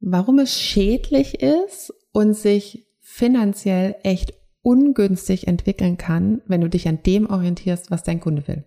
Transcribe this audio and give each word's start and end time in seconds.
warum 0.00 0.38
es 0.38 0.58
schädlich 0.58 1.42
ist 1.42 1.92
und 2.12 2.34
sich 2.34 2.86
finanziell 3.00 3.96
echt 4.02 4.34
ungünstig 4.62 5.46
entwickeln 5.46 5.96
kann, 5.98 6.42
wenn 6.46 6.60
du 6.60 6.68
dich 6.68 6.88
an 6.88 7.02
dem 7.04 7.28
orientierst, 7.28 7.90
was 7.90 8.02
dein 8.02 8.20
Kunde 8.20 8.46
will. 8.48 8.64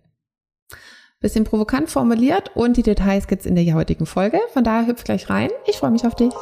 Bisschen 1.20 1.44
provokant 1.44 1.90
formuliert 1.90 2.52
und 2.56 2.78
die 2.78 2.84
Details 2.84 3.28
gibt's 3.28 3.46
in 3.46 3.56
der 3.56 3.74
heutigen 3.74 4.06
Folge. 4.06 4.40
Von 4.52 4.64
daher 4.64 4.88
hüpf 4.88 5.04
gleich 5.04 5.30
rein. 5.30 5.50
Ich 5.68 5.78
freue 5.78 5.92
mich 5.92 6.06
auf 6.06 6.16
dich. 6.16 6.34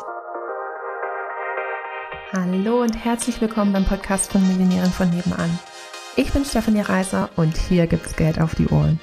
Hallo 2.33 2.81
und 2.81 2.95
herzlich 2.95 3.41
willkommen 3.41 3.73
beim 3.73 3.85
Podcast 3.85 4.31
von 4.31 4.45
Millionären 4.47 4.91
von 4.91 5.09
nebenan. 5.09 5.59
Ich 6.15 6.31
bin 6.31 6.45
Stefanie 6.45 6.81
Reiser 6.81 7.29
und 7.35 7.55
hier 7.57 7.87
gibt's 7.87 8.15
Geld 8.15 8.39
auf 8.39 8.55
die 8.55 8.67
Ohren. 8.67 8.99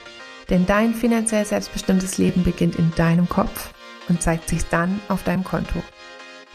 Denn 0.51 0.67
dein 0.67 0.95
finanziell 0.95 1.45
selbstbestimmtes 1.45 2.19
Leben 2.19 2.43
beginnt 2.43 2.77
in 2.77 2.91
deinem 2.97 3.29
Kopf 3.29 3.73
und 4.09 4.23
zeigt 4.23 4.49
sich 4.49 4.65
dann 4.65 5.01
auf 5.09 5.25
deinem 5.25 5.45
Konto. 5.45 5.83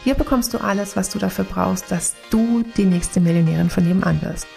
Hier 0.04 0.16
bekommst 0.16 0.54
du 0.54 0.58
alles, 0.58 0.96
was 0.96 1.10
du 1.10 1.20
dafür 1.20 1.46
brauchst, 1.46 1.90
dass 1.92 2.16
du 2.30 2.64
die 2.76 2.86
nächste 2.86 3.22
Millionärin 3.22 3.70
von 3.70 3.86
nebenan 3.86 4.22
wirst. 4.22 4.48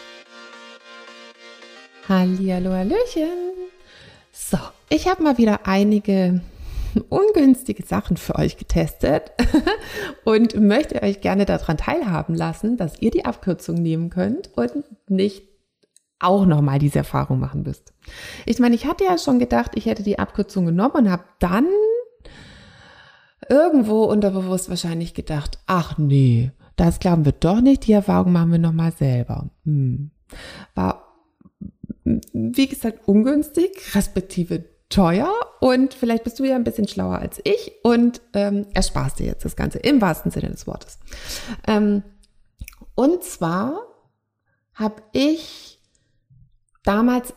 Hallihallo, 2.08 2.72
Hallöchen. 2.72 3.52
So, 4.32 4.58
ich 4.88 5.08
habe 5.08 5.22
mal 5.22 5.38
wieder 5.38 5.66
einige 5.66 6.40
ungünstige 7.08 7.84
Sachen 7.84 8.16
für 8.16 8.36
euch 8.36 8.56
getestet 8.56 9.32
und 10.24 10.58
möchte 10.60 11.02
euch 11.02 11.20
gerne 11.20 11.44
daran 11.44 11.76
teilhaben 11.76 12.34
lassen, 12.34 12.76
dass 12.76 13.00
ihr 13.00 13.10
die 13.10 13.24
Abkürzung 13.24 13.76
nehmen 13.76 14.10
könnt 14.10 14.50
und 14.56 14.84
nicht 15.08 15.48
auch 16.18 16.46
nochmal 16.46 16.78
diese 16.78 16.98
Erfahrung 16.98 17.38
machen 17.38 17.62
müsst. 17.62 17.92
Ich 18.46 18.58
meine, 18.58 18.74
ich 18.74 18.86
hatte 18.86 19.04
ja 19.04 19.18
schon 19.18 19.38
gedacht, 19.38 19.72
ich 19.74 19.86
hätte 19.86 20.02
die 20.02 20.18
Abkürzung 20.18 20.66
genommen 20.66 20.94
und 20.94 21.10
habe 21.10 21.24
dann 21.38 21.66
irgendwo 23.48 24.04
unterbewusst 24.04 24.68
wahrscheinlich 24.68 25.14
gedacht, 25.14 25.58
ach 25.66 25.98
nee, 25.98 26.52
das 26.76 27.00
glauben 27.00 27.24
wir 27.24 27.32
doch 27.32 27.60
nicht, 27.60 27.86
die 27.86 27.92
Erfahrung 27.92 28.32
machen 28.32 28.52
wir 28.52 28.58
nochmal 28.58 28.92
selber. 28.92 29.50
Hm. 29.64 30.10
War, 30.74 31.02
wie 32.04 32.68
gesagt, 32.68 33.08
ungünstig, 33.08 33.94
respektive 33.94 34.64
teuer 34.88 35.32
und 35.60 35.94
vielleicht 35.94 36.24
bist 36.24 36.38
du 36.38 36.44
ja 36.44 36.54
ein 36.54 36.64
bisschen 36.64 36.86
schlauer 36.86 37.18
als 37.18 37.40
ich 37.42 37.72
und 37.82 38.20
ähm, 38.34 38.66
ersparst 38.72 39.18
dir 39.18 39.26
jetzt 39.26 39.44
das 39.44 39.56
Ganze 39.56 39.78
im 39.78 40.00
wahrsten 40.00 40.30
Sinne 40.30 40.50
des 40.50 40.66
Wortes. 40.66 40.98
Ähm, 41.66 42.02
und 42.94 43.24
zwar 43.24 43.80
habe 44.74 45.02
ich 45.12 45.80
damals 46.84 47.34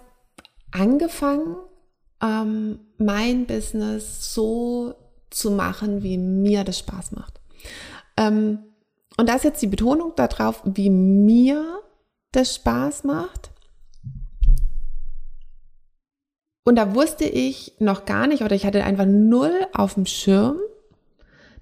angefangen, 0.71 1.55
ähm, 2.21 2.79
mein 2.97 3.45
Business 3.45 4.33
so 4.33 4.93
zu 5.29 5.51
machen, 5.51 6.03
wie 6.03 6.17
mir 6.17 6.63
das 6.63 6.79
Spaß 6.79 7.11
macht. 7.11 7.39
Ähm, 8.17 8.59
und 9.17 9.27
da 9.27 9.35
ist 9.35 9.43
jetzt 9.43 9.61
die 9.61 9.67
Betonung 9.67 10.13
darauf, 10.15 10.61
wie 10.65 10.89
mir 10.89 11.81
das 12.31 12.55
Spaß 12.55 13.03
macht. 13.03 13.51
Und 16.63 16.75
da 16.75 16.93
wusste 16.93 17.25
ich 17.25 17.73
noch 17.79 18.05
gar 18.05 18.27
nicht 18.27 18.43
oder 18.43 18.55
ich 18.55 18.65
hatte 18.65 18.83
einfach 18.83 19.05
null 19.05 19.53
auf 19.73 19.95
dem 19.95 20.05
Schirm, 20.05 20.57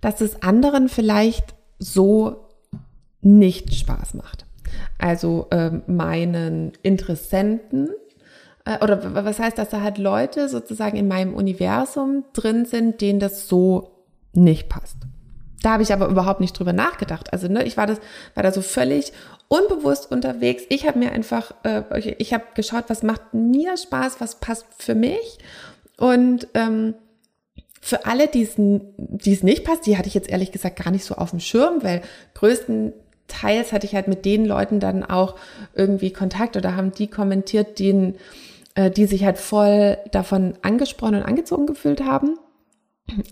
dass 0.01 0.21
es 0.21 0.41
anderen 0.41 0.89
vielleicht 0.89 1.55
so 1.79 2.49
nicht 3.21 3.73
Spaß 3.73 4.15
macht. 4.15 4.45
Also 4.97 5.47
äh, 5.51 5.71
meinen 5.87 6.73
Interessenten 6.83 7.89
oder 8.81 9.25
was 9.25 9.39
heißt, 9.39 9.57
dass 9.57 9.69
da 9.69 9.81
halt 9.81 9.97
Leute 9.97 10.49
sozusagen 10.49 10.97
in 10.97 11.07
meinem 11.07 11.33
Universum 11.33 12.25
drin 12.33 12.65
sind, 12.65 13.01
denen 13.01 13.19
das 13.19 13.47
so 13.47 13.91
nicht 14.33 14.69
passt. 14.69 14.97
Da 15.63 15.71
habe 15.71 15.83
ich 15.83 15.91
aber 15.91 16.07
überhaupt 16.07 16.39
nicht 16.39 16.57
drüber 16.57 16.73
nachgedacht. 16.73 17.33
Also 17.33 17.47
ne, 17.47 17.63
ich 17.63 17.77
war 17.77 17.87
das, 17.87 17.99
war 18.35 18.43
da 18.43 18.51
so 18.51 18.61
völlig 18.61 19.11
unbewusst 19.47 20.11
unterwegs. 20.11 20.63
Ich 20.69 20.87
habe 20.87 20.99
mir 20.99 21.11
einfach, 21.11 21.53
äh, 21.63 22.15
ich 22.17 22.33
habe 22.33 22.43
geschaut, 22.53 22.85
was 22.87 23.03
macht 23.03 23.33
mir 23.33 23.75
Spaß, 23.77 24.21
was 24.21 24.35
passt 24.35 24.65
für 24.77 24.95
mich 24.95 25.39
und 25.97 26.47
ähm, 26.53 26.93
für 27.81 28.05
alle, 28.05 28.27
die 28.27 28.41
es 28.41 28.57
nicht 29.43 29.63
passt, 29.63 29.85
die 29.85 29.97
hatte 29.97 30.07
ich 30.07 30.13
jetzt 30.13 30.29
ehrlich 30.29 30.51
gesagt 30.51 30.83
gar 30.83 30.91
nicht 30.91 31.05
so 31.05 31.15
auf 31.15 31.29
dem 31.29 31.39
Schirm, 31.39 31.83
weil 31.83 32.01
größtenteils 32.33 33.71
hatte 33.71 33.85
ich 33.85 33.95
halt 33.95 34.07
mit 34.07 34.25
den 34.25 34.45
Leuten 34.45 34.79
dann 34.79 35.03
auch 35.03 35.35
irgendwie 35.73 36.11
Kontakt 36.11 36.57
oder 36.57 36.75
haben 36.75 36.91
die 36.91 37.07
kommentiert, 37.07 37.79
denen 37.79 38.15
äh, 38.77 38.91
die 38.91 39.07
sich 39.07 39.25
halt 39.25 39.39
voll 39.39 39.97
davon 40.11 40.53
angesprochen 40.61 41.15
und 41.15 41.23
angezogen 41.23 41.65
gefühlt 41.65 42.01
haben. 42.01 42.37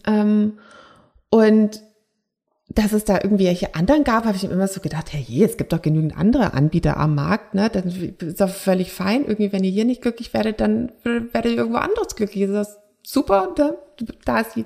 Ähm, 0.07 0.57
und 1.29 1.81
dass 2.69 2.94
es 2.94 3.06
da 3.06 3.19
irgendwie 3.22 3.45
welche 3.45 3.75
anderen 3.75 4.03
gab, 4.03 4.25
habe 4.25 4.35
ich 4.35 4.44
immer 4.44 4.67
so 4.67 4.81
gedacht, 4.81 5.13
hey, 5.13 5.22
je, 5.22 5.45
es 5.45 5.57
gibt 5.57 5.72
doch 5.72 5.81
genügend 5.81 6.17
andere 6.17 6.53
Anbieter 6.53 6.97
am 6.97 7.13
Markt, 7.13 7.53
ne? 7.53 7.69
Dann 7.69 7.84
ist 8.19 8.41
doch 8.41 8.50
völlig 8.50 8.91
fein. 8.91 9.25
Irgendwie, 9.25 9.51
wenn 9.53 9.63
ihr 9.63 9.69
hier 9.69 9.85
nicht 9.85 10.01
glücklich 10.01 10.34
werdet, 10.34 10.61
dann 10.61 10.91
werdet 11.03 11.51
ihr 11.51 11.57
irgendwo 11.57 11.78
anderes 11.78 12.16
glücklich. 12.16 12.50
Das 12.50 12.69
ist 12.69 12.79
super, 13.03 13.53
da, 13.55 13.75
da 14.25 14.39
ist 14.39 14.55
die, 14.55 14.66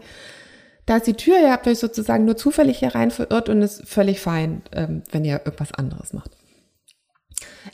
da 0.85 0.97
ist 0.97 1.07
die 1.07 1.13
Tür, 1.13 1.39
ihr 1.41 1.51
habt 1.51 1.67
euch 1.67 1.77
sozusagen 1.79 2.23
nur 2.23 2.37
zufällig 2.37 2.79
hier 2.79 2.95
rein 2.95 3.11
verirrt 3.11 3.49
und 3.49 3.61
ist 3.61 3.85
völlig 3.85 4.21
fein, 4.21 4.61
ähm, 4.71 5.03
wenn 5.11 5.25
ihr 5.25 5.41
irgendwas 5.43 5.73
anderes 5.73 6.13
macht. 6.13 6.31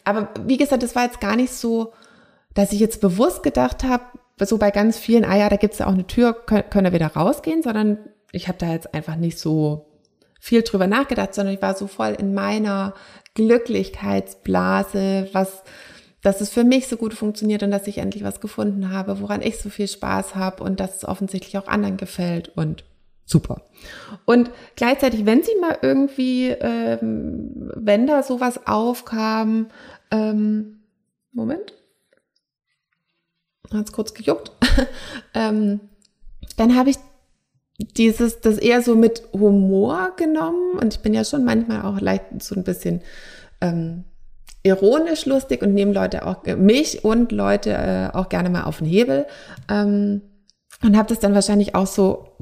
Aber 0.03 0.29
wie 0.45 0.57
gesagt, 0.57 0.81
das 0.81 0.95
war 0.95 1.03
jetzt 1.03 1.21
gar 1.21 1.35
nicht 1.35 1.53
so, 1.53 1.93
dass 2.55 2.71
ich 2.73 2.79
jetzt 2.79 3.01
bewusst 3.01 3.43
gedacht 3.43 3.83
habe, 3.83 4.03
so 4.39 4.57
bei 4.57 4.71
ganz 4.71 4.97
vielen, 4.97 5.23
ah 5.23 5.37
ja, 5.37 5.47
da 5.49 5.57
gibt's 5.57 5.77
ja 5.77 5.85
auch 5.85 5.93
eine 5.93 6.07
Tür, 6.07 6.33
können, 6.33 6.63
können 6.69 6.85
wir 6.85 6.93
wieder 6.93 7.13
rausgehen, 7.13 7.61
sondern 7.61 7.99
ich 8.31 8.47
habe 8.47 8.57
da 8.57 8.71
jetzt 8.71 8.93
einfach 8.93 9.15
nicht 9.15 9.37
so 9.37 9.85
viel 10.39 10.63
drüber 10.63 10.87
nachgedacht, 10.87 11.35
sondern 11.35 11.53
ich 11.53 11.61
war 11.61 11.75
so 11.75 11.87
voll 11.87 12.15
in 12.19 12.33
meiner 12.33 12.93
Glücklichkeitsblase, 13.33 15.29
was, 15.33 15.63
dass 16.21 16.41
es 16.41 16.49
für 16.49 16.63
mich 16.63 16.87
so 16.87 16.97
gut 16.97 17.13
funktioniert 17.13 17.63
und 17.63 17.71
dass 17.71 17.87
ich 17.87 17.99
endlich 17.99 18.23
was 18.23 18.41
gefunden 18.41 18.91
habe, 18.91 19.21
woran 19.21 19.41
ich 19.41 19.57
so 19.59 19.69
viel 19.69 19.87
Spaß 19.87 20.35
habe 20.35 20.63
und 20.63 20.79
dass 20.79 20.97
es 20.97 21.05
offensichtlich 21.05 21.57
auch 21.57 21.67
anderen 21.67 21.97
gefällt 21.97 22.49
und 22.55 22.83
super. 23.25 23.63
Und 24.25 24.51
gleichzeitig, 24.75 25.25
wenn 25.25 25.43
sie 25.43 25.55
mal 25.59 25.77
irgendwie, 25.81 26.49
ähm, 26.49 27.71
wenn 27.75 28.07
da 28.07 28.23
sowas 28.23 28.67
aufkam, 28.67 29.67
ähm, 30.11 30.81
Moment, 31.31 31.73
hat 33.73 33.85
es 33.85 33.91
kurz 33.91 34.13
gejuckt, 34.13 34.51
ähm, 35.33 35.79
dann 36.57 36.75
habe 36.75 36.89
ich 36.89 36.97
dieses, 37.77 38.39
das 38.39 38.57
eher 38.57 38.81
so 38.81 38.95
mit 38.95 39.23
Humor 39.33 40.13
genommen 40.15 40.77
und 40.79 40.93
ich 40.93 41.01
bin 41.01 41.13
ja 41.13 41.25
schon 41.25 41.43
manchmal 41.43 41.81
auch 41.81 41.99
leicht 41.99 42.41
so 42.41 42.55
ein 42.55 42.63
bisschen 42.63 43.01
ähm, 43.61 44.05
ironisch 44.63 45.25
lustig 45.25 45.61
und 45.61 45.73
nehme 45.73 45.93
Leute 45.93 46.25
auch, 46.25 46.43
mich 46.57 47.03
und 47.03 47.31
Leute 47.31 47.71
äh, 47.71 48.09
auch 48.15 48.29
gerne 48.29 48.49
mal 48.49 48.63
auf 48.63 48.77
den 48.77 48.87
Hebel 48.87 49.25
ähm, 49.69 50.21
und 50.83 50.97
habe 50.97 51.09
das 51.09 51.19
dann 51.19 51.33
wahrscheinlich 51.33 51.75
auch 51.75 51.87
so, 51.87 52.37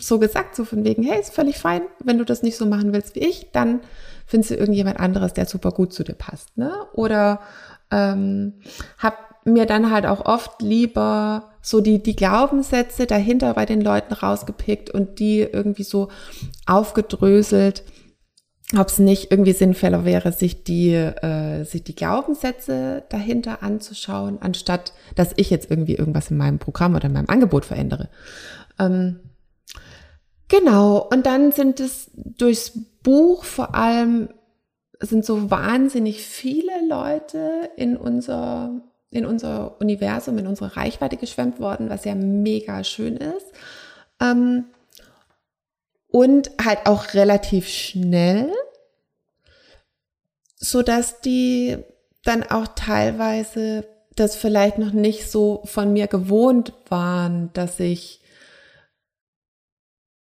so 0.00 0.18
gesagt, 0.18 0.56
so 0.56 0.64
von 0.64 0.84
wegen, 0.84 1.02
hey, 1.02 1.20
ist 1.20 1.34
völlig 1.34 1.58
fein, 1.58 1.82
wenn 2.04 2.18
du 2.18 2.24
das 2.24 2.42
nicht 2.42 2.56
so 2.56 2.66
machen 2.66 2.92
willst 2.92 3.16
wie 3.16 3.20
ich, 3.20 3.50
dann 3.52 3.80
findest 4.26 4.52
du 4.52 4.56
irgendjemand 4.56 4.98
anderes, 4.98 5.32
der 5.32 5.46
super 5.46 5.72
gut 5.72 5.92
zu 5.92 6.04
dir 6.04 6.14
passt, 6.14 6.56
ne? 6.56 6.72
Oder 6.94 7.40
ähm, 7.90 8.54
habe 8.98 9.16
mir 9.46 9.66
dann 9.66 9.90
halt 9.90 10.06
auch 10.06 10.24
oft 10.24 10.60
lieber 10.60 11.50
so 11.62 11.80
die, 11.80 12.02
die 12.02 12.16
Glaubenssätze 12.16 13.06
dahinter 13.06 13.54
bei 13.54 13.66
den 13.66 13.80
Leuten 13.80 14.14
rausgepickt 14.14 14.90
und 14.90 15.18
die 15.18 15.40
irgendwie 15.40 15.84
so 15.84 16.08
aufgedröselt, 16.66 17.84
ob 18.76 18.88
es 18.88 18.98
nicht 18.98 19.30
irgendwie 19.30 19.52
sinnvoller 19.52 20.04
wäre, 20.04 20.32
sich 20.32 20.64
die, 20.64 20.92
äh, 20.92 21.64
sich 21.64 21.84
die 21.84 21.94
Glaubenssätze 21.94 23.04
dahinter 23.08 23.62
anzuschauen, 23.62 24.38
anstatt 24.40 24.92
dass 25.14 25.32
ich 25.36 25.50
jetzt 25.50 25.70
irgendwie 25.70 25.94
irgendwas 25.94 26.30
in 26.30 26.36
meinem 26.36 26.58
Programm 26.58 26.96
oder 26.96 27.06
in 27.06 27.12
meinem 27.12 27.28
Angebot 27.28 27.64
verändere. 27.64 28.08
Ähm, 28.80 29.20
genau, 30.48 30.98
und 30.98 31.26
dann 31.26 31.52
sind 31.52 31.78
es 31.78 32.10
durchs 32.14 32.72
Buch 33.02 33.44
vor 33.44 33.76
allem 33.76 34.28
sind 34.98 35.24
so 35.24 35.50
wahnsinnig 35.50 36.22
viele 36.22 36.72
Leute 36.88 37.70
in 37.76 37.96
unser 37.96 38.82
in 39.10 39.24
unser 39.24 39.80
Universum, 39.80 40.38
in 40.38 40.46
unsere 40.46 40.76
Reichweite 40.76 41.16
geschwemmt 41.16 41.60
worden, 41.60 41.90
was 41.90 42.04
ja 42.04 42.14
mega 42.14 42.84
schön 42.84 43.16
ist. 43.16 43.46
Ähm, 44.20 44.66
und 46.08 46.50
halt 46.62 46.86
auch 46.86 47.14
relativ 47.14 47.68
schnell, 47.68 48.50
so 50.56 50.82
dass 50.82 51.20
die 51.20 51.78
dann 52.24 52.42
auch 52.42 52.66
teilweise 52.74 53.86
das 54.16 54.34
vielleicht 54.34 54.78
noch 54.78 54.92
nicht 54.92 55.30
so 55.30 55.62
von 55.66 55.92
mir 55.92 56.06
gewohnt 56.06 56.72
waren, 56.88 57.52
dass 57.52 57.78
ich 57.80 58.20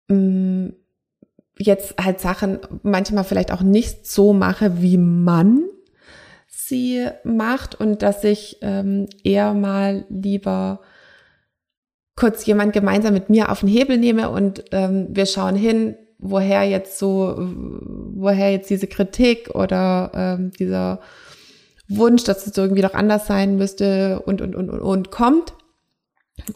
mh, 0.07 0.18
mm, 0.18 0.74
jetzt 1.59 1.95
halt 2.03 2.19
Sachen 2.19 2.59
manchmal 2.81 3.24
vielleicht 3.24 3.51
auch 3.51 3.62
nicht 3.62 4.07
so 4.07 4.33
mache, 4.33 4.81
wie 4.81 4.97
man 4.97 5.63
sie 6.68 7.07
macht 7.24 7.75
und 7.75 8.01
dass 8.01 8.24
ich 8.24 8.57
ähm, 8.62 9.07
eher 9.24 9.54
mal 9.54 10.06
lieber 10.10 10.81
kurz 12.15 12.45
jemand 12.45 12.74
gemeinsam 12.74 13.13
mit 13.13 13.30
mir 13.30 13.51
auf 13.51 13.62
den 13.62 13.69
Hebel 13.69 13.98
nehme 13.98 14.30
und 14.30 14.63
ähm, 14.71 15.07
wir 15.10 15.25
schauen 15.25 15.56
hin, 15.56 15.95
woher 16.19 16.63
jetzt 16.63 17.00
so, 17.00 17.36
woher 17.38 18.51
jetzt 18.51 18.69
diese 18.69 18.88
Kritik 18.88 19.50
oder 19.54 20.12
ähm, 20.13 20.51
dieser 20.51 21.00
Wunsch, 21.88 22.24
dass 22.24 22.48
es 22.48 22.57
irgendwie 22.57 22.81
doch 22.81 22.94
anders 22.94 23.27
sein 23.27 23.57
müsste 23.57 24.21
und, 24.21 24.42
und, 24.42 24.56
und, 24.56 24.69
und, 24.69 24.80
und 24.80 25.12
kommt. 25.12 25.54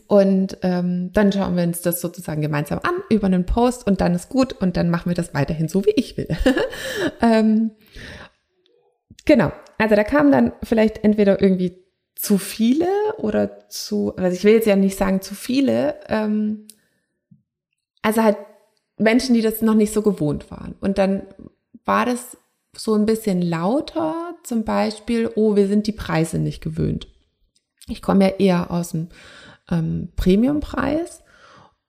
Und 0.08 0.58
ähm, 0.64 1.12
dann 1.14 1.32
schauen 1.32 1.56
wir 1.56 1.64
uns 1.64 1.82
das 1.82 2.02
sozusagen 2.02 2.42
gemeinsam 2.42 2.80
an 2.82 2.96
über 3.10 3.28
einen 3.28 3.46
Post 3.46 3.86
und 3.86 4.02
dann 4.02 4.16
ist 4.16 4.28
gut 4.28 4.54
und 4.54 4.76
dann 4.76 4.90
machen 4.90 5.10
wir 5.10 5.16
das 5.16 5.36
weiterhin 5.36 5.68
so, 5.68 5.86
wie 5.86 5.94
ich 5.96 6.18
will. 6.18 6.28
ähm, 7.22 7.72
genau, 9.28 9.52
also 9.78 9.96
da 9.96 10.04
kamen 10.04 10.32
dann 10.32 10.54
vielleicht 10.64 11.04
entweder 11.04 11.40
irgendwie 11.40 11.78
zu 12.16 12.40
viele 12.40 12.88
oder 13.18 13.70
zu, 13.70 14.16
also 14.16 14.36
ich 14.36 14.44
will 14.44 14.54
jetzt 14.54 14.66
ja 14.66 14.76
nicht 14.76 14.98
sagen 14.98 15.22
zu 15.22 15.36
viele, 15.36 16.00
ähm, 16.08 16.68
also 18.02 18.24
halt 18.24 18.38
Menschen, 18.98 19.36
die 19.36 19.42
das 19.42 19.62
noch 19.62 19.76
nicht 19.76 19.94
so 19.94 20.02
gewohnt 20.02 20.50
waren. 20.50 20.76
Und 20.80 20.98
dann 20.98 21.28
war 21.86 22.08
das 22.08 22.38
so 22.76 22.96
ein 22.96 23.06
bisschen 23.06 23.42
lauter, 23.42 24.36
zum 24.44 24.64
Beispiel, 24.64 25.30
oh, 25.36 25.56
wir 25.56 25.68
sind 25.68 25.86
die 25.86 25.92
Preise 25.92 26.40
nicht 26.40 26.64
gewöhnt. 26.64 27.08
Ich 27.88 28.02
komme 28.02 28.26
ja 28.26 28.36
eher 28.38 28.72
aus 28.72 28.92
dem 28.92 29.10
ähm, 29.70 30.10
Premiumpreis 30.16 31.24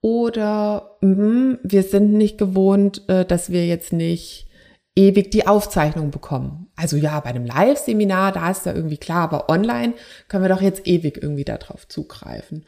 oder 0.01 0.97
mh, 1.01 1.59
wir 1.63 1.83
sind 1.83 2.13
nicht 2.13 2.37
gewohnt, 2.37 3.07
äh, 3.09 3.25
dass 3.25 3.51
wir 3.51 3.65
jetzt 3.65 3.93
nicht 3.93 4.48
ewig 4.95 5.31
die 5.31 5.47
Aufzeichnung 5.47 6.11
bekommen. 6.11 6.67
Also 6.75 6.97
ja, 6.97 7.19
bei 7.19 7.29
einem 7.29 7.45
Live-Seminar, 7.45 8.31
da 8.31 8.51
ist 8.51 8.65
ja 8.65 8.73
irgendwie 8.73 8.97
klar, 8.97 9.23
aber 9.23 9.49
online 9.49 9.93
können 10.27 10.43
wir 10.43 10.49
doch 10.49 10.61
jetzt 10.61 10.87
ewig 10.87 11.21
irgendwie 11.21 11.45
darauf 11.45 11.87
zugreifen. 11.87 12.65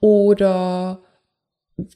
Oder 0.00 1.00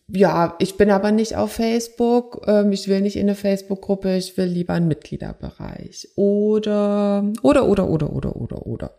ja, 0.08 0.56
ich 0.58 0.76
bin 0.76 0.90
aber 0.90 1.12
nicht 1.12 1.36
auf 1.36 1.52
Facebook, 1.52 2.42
ähm, 2.46 2.72
ich 2.72 2.88
will 2.88 3.00
nicht 3.00 3.16
in 3.16 3.22
eine 3.22 3.34
Facebook-Gruppe, 3.34 4.16
ich 4.16 4.36
will 4.36 4.46
lieber 4.46 4.72
einen 4.72 4.88
Mitgliederbereich. 4.88 6.08
Oder, 6.16 7.30
oder, 7.42 7.68
oder, 7.68 7.88
oder, 7.88 8.14
oder, 8.14 8.36
oder, 8.36 8.66
oder. 8.66 8.94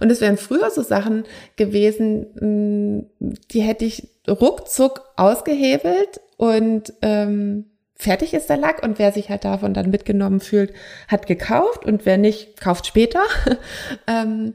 Und 0.00 0.10
es 0.10 0.20
wären 0.20 0.36
früher 0.36 0.70
so 0.70 0.82
Sachen 0.82 1.24
gewesen, 1.56 3.06
mm, 3.20 3.34
die 3.50 3.62
hätte 3.62 3.84
ich 3.84 4.08
ruckzuck 4.28 5.02
ausgehebelt 5.16 6.20
und 6.36 6.92
ähm, 7.02 7.66
fertig 7.98 8.32
ist 8.34 8.48
der 8.48 8.56
Lack 8.56 8.82
und 8.82 8.98
wer 8.98 9.12
sich 9.12 9.28
halt 9.28 9.44
davon 9.44 9.74
dann 9.74 9.90
mitgenommen 9.90 10.40
fühlt, 10.40 10.72
hat 11.08 11.26
gekauft 11.26 11.84
und 11.84 12.06
wer 12.06 12.16
nicht, 12.16 12.60
kauft 12.60 12.86
später. 12.86 13.22
ähm, 14.06 14.54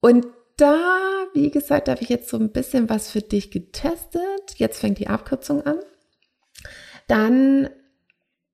und 0.00 0.26
da, 0.56 1.26
wie 1.32 1.50
gesagt, 1.50 1.88
habe 1.88 2.02
ich 2.02 2.08
jetzt 2.08 2.28
so 2.28 2.36
ein 2.36 2.52
bisschen 2.52 2.88
was 2.88 3.10
für 3.10 3.22
dich 3.22 3.50
getestet. 3.50 4.54
Jetzt 4.56 4.80
fängt 4.80 4.98
die 4.98 5.08
Abkürzung 5.08 5.64
an. 5.64 5.78
Dann 7.06 7.70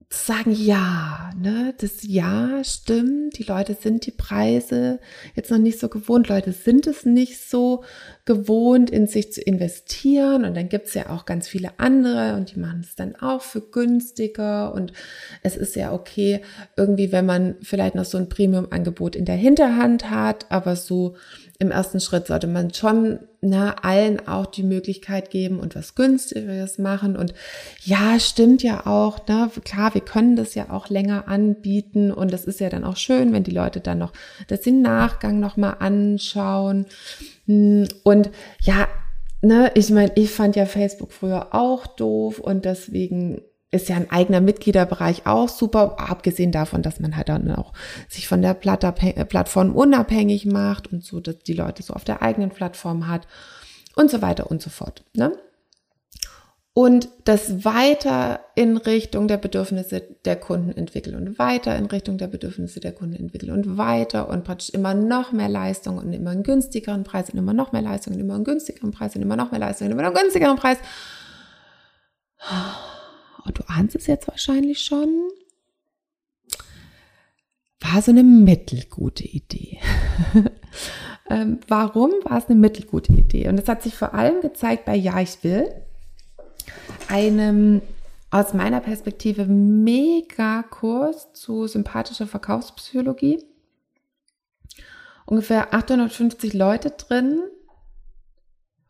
sagen, 0.08 0.52
ja, 0.52 1.30
ne, 1.36 1.74
das 1.78 2.02
Ja 2.02 2.62
stimmt, 2.62 3.38
die 3.38 3.42
Leute 3.42 3.74
sind 3.74 4.06
die 4.06 4.12
Preise 4.12 5.00
jetzt 5.34 5.50
noch 5.50 5.58
nicht 5.58 5.80
so 5.80 5.88
gewohnt, 5.88 6.28
Leute 6.28 6.52
sind 6.52 6.86
es 6.86 7.04
nicht 7.04 7.40
so 7.40 7.82
gewohnt, 8.24 8.88
in 8.90 9.08
sich 9.08 9.32
zu 9.32 9.40
investieren. 9.40 10.44
Und 10.44 10.56
dann 10.56 10.68
gibt's 10.68 10.94
ja 10.94 11.10
auch 11.10 11.26
ganz 11.26 11.48
viele 11.48 11.70
andere 11.78 12.36
und 12.36 12.54
die 12.54 12.60
machen 12.60 12.82
es 12.84 12.94
dann 12.94 13.16
auch 13.16 13.42
für 13.42 13.60
günstiger. 13.60 14.72
Und 14.72 14.92
es 15.42 15.56
ist 15.56 15.74
ja 15.74 15.92
okay, 15.92 16.40
irgendwie, 16.76 17.10
wenn 17.10 17.26
man 17.26 17.56
vielleicht 17.62 17.96
noch 17.96 18.04
so 18.04 18.16
ein 18.16 18.28
Premium-Angebot 18.28 19.16
in 19.16 19.24
der 19.24 19.36
Hinterhand 19.36 20.08
hat, 20.08 20.46
aber 20.50 20.76
so 20.76 21.16
im 21.58 21.70
ersten 21.70 22.00
Schritt 22.00 22.26
sollte 22.26 22.46
man 22.46 22.72
schon 22.74 23.18
ne, 23.40 23.82
allen 23.82 24.26
auch 24.28 24.46
die 24.46 24.62
Möglichkeit 24.62 25.30
geben 25.30 25.58
und 25.58 25.74
was 25.74 25.94
günstigeres 25.94 26.78
machen. 26.78 27.16
Und 27.16 27.32
ja, 27.82 28.18
stimmt 28.20 28.62
ja 28.62 28.86
auch, 28.86 29.26
ne, 29.26 29.50
klar, 29.64 29.94
wir 29.94 30.02
können 30.02 30.36
das 30.36 30.54
ja 30.54 30.70
auch 30.70 30.90
länger 30.90 31.28
anbieten 31.28 32.12
und 32.12 32.32
das 32.32 32.44
ist 32.44 32.60
ja 32.60 32.68
dann 32.68 32.84
auch 32.84 32.96
schön, 32.96 33.32
wenn 33.32 33.44
die 33.44 33.52
Leute 33.52 33.80
dann 33.80 33.98
noch 33.98 34.12
das 34.48 34.62
den 34.62 34.82
Nachgang 34.82 35.40
nochmal 35.40 35.76
anschauen. 35.78 36.86
Und 37.46 38.30
ja, 38.60 38.88
ne, 39.40 39.70
ich 39.74 39.90
meine, 39.90 40.12
ich 40.14 40.30
fand 40.30 40.56
ja 40.56 40.66
Facebook 40.66 41.12
früher 41.12 41.54
auch 41.54 41.86
doof 41.86 42.38
und 42.38 42.64
deswegen 42.64 43.40
ist 43.76 43.88
ja 43.88 43.96
ein 43.96 44.10
eigener 44.10 44.40
Mitgliederbereich 44.40 45.26
auch 45.26 45.48
super, 45.48 45.96
abgesehen 45.98 46.52
davon, 46.52 46.82
dass 46.82 47.00
man 47.00 47.16
halt 47.16 47.28
dann 47.28 47.50
auch 47.54 47.72
sich 48.08 48.28
von 48.28 48.42
der 48.42 48.54
Plattform 48.54 49.74
unabhängig 49.74 50.46
macht 50.46 50.92
und 50.92 51.04
so, 51.04 51.20
dass 51.20 51.38
die 51.38 51.54
Leute 51.54 51.82
so 51.82 51.94
auf 51.94 52.04
der 52.04 52.22
eigenen 52.22 52.50
Plattform 52.50 53.08
hat 53.08 53.26
und 53.94 54.10
so 54.10 54.22
weiter 54.22 54.50
und 54.50 54.62
so 54.62 54.70
fort. 54.70 55.04
Ne? 55.14 55.32
Und 56.78 57.08
das 57.24 57.64
weiter 57.64 58.40
in 58.54 58.76
Richtung 58.76 59.28
der 59.28 59.38
Bedürfnisse 59.38 60.02
der 60.26 60.36
Kunden 60.36 60.76
entwickeln 60.76 61.16
und 61.16 61.38
weiter 61.38 61.74
in 61.74 61.86
Richtung 61.86 62.18
der 62.18 62.26
Bedürfnisse 62.26 62.80
der 62.80 62.92
Kunden 62.92 63.16
entwickeln 63.16 63.50
und 63.50 63.78
weiter 63.78 64.28
und 64.28 64.44
praktisch 64.44 64.68
immer 64.70 64.92
noch 64.92 65.32
mehr 65.32 65.48
Leistung 65.48 65.96
und 65.96 66.12
immer 66.12 66.32
einen 66.32 66.42
günstigeren 66.42 67.02
Preis 67.02 67.30
und 67.30 67.38
immer 67.38 67.54
noch 67.54 67.72
mehr 67.72 67.80
Leistung 67.80 68.12
und 68.12 68.20
immer 68.20 68.34
einen 68.34 68.44
günstigeren 68.44 68.90
Preis 68.90 69.16
und 69.16 69.22
immer 69.22 69.36
noch 69.36 69.52
mehr 69.52 69.60
Leistung 69.60 69.86
und 69.86 69.92
immer 69.92 70.02
noch 70.02 70.10
einen 70.10 70.20
günstigeren 70.20 70.56
Preis 70.56 70.76
und 72.50 72.95
du 73.52 73.62
ahnst 73.68 73.96
es 73.96 74.06
jetzt 74.06 74.28
wahrscheinlich 74.28 74.80
schon, 74.80 75.28
war 77.80 78.02
so 78.02 78.10
eine 78.10 78.22
mittelgute 78.22 79.24
Idee. 79.24 79.78
ähm, 81.30 81.60
warum 81.68 82.10
war 82.24 82.38
es 82.38 82.46
eine 82.46 82.58
mittelgute 82.58 83.12
Idee? 83.12 83.48
Und 83.48 83.56
das 83.56 83.68
hat 83.68 83.82
sich 83.82 83.94
vor 83.94 84.14
allem 84.14 84.40
gezeigt 84.40 84.84
bei 84.84 84.94
Ja, 84.94 85.20
ich 85.20 85.42
will, 85.44 85.68
einem 87.08 87.82
aus 88.30 88.54
meiner 88.54 88.80
Perspektive 88.80 89.46
mega 89.46 90.62
Kurs 90.64 91.32
zu 91.32 91.66
sympathischer 91.66 92.26
Verkaufspsychologie. 92.26 93.44
Ungefähr 95.26 95.74
850 95.74 96.52
Leute 96.52 96.90
drin, 96.90 97.40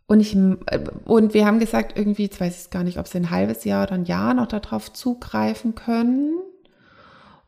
und 0.06 0.20
ich, 0.20 0.36
äh, 0.36 0.84
und 1.04 1.34
wir 1.34 1.46
haben 1.46 1.58
gesagt, 1.58 1.98
irgendwie, 1.98 2.24
jetzt 2.24 2.40
weiß 2.40 2.64
ich 2.64 2.70
gar 2.70 2.84
nicht, 2.84 2.98
ob 2.98 3.08
sie 3.08 3.18
ein 3.18 3.30
halbes 3.30 3.64
Jahr 3.64 3.84
oder 3.84 3.94
ein 3.94 4.04
Jahr 4.04 4.34
noch 4.34 4.46
darauf 4.46 4.92
zugreifen 4.92 5.74
können. 5.74 6.38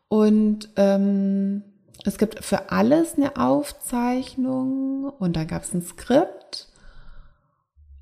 Und 0.08 0.70
ähm, 0.76 1.62
es 2.04 2.18
gibt 2.18 2.44
für 2.44 2.70
alles 2.70 3.14
eine 3.14 3.36
Aufzeichnung 3.36 5.04
und 5.04 5.36
dann 5.36 5.46
gab 5.46 5.62
es 5.62 5.74
ein 5.74 5.82
Skript. 5.82 6.68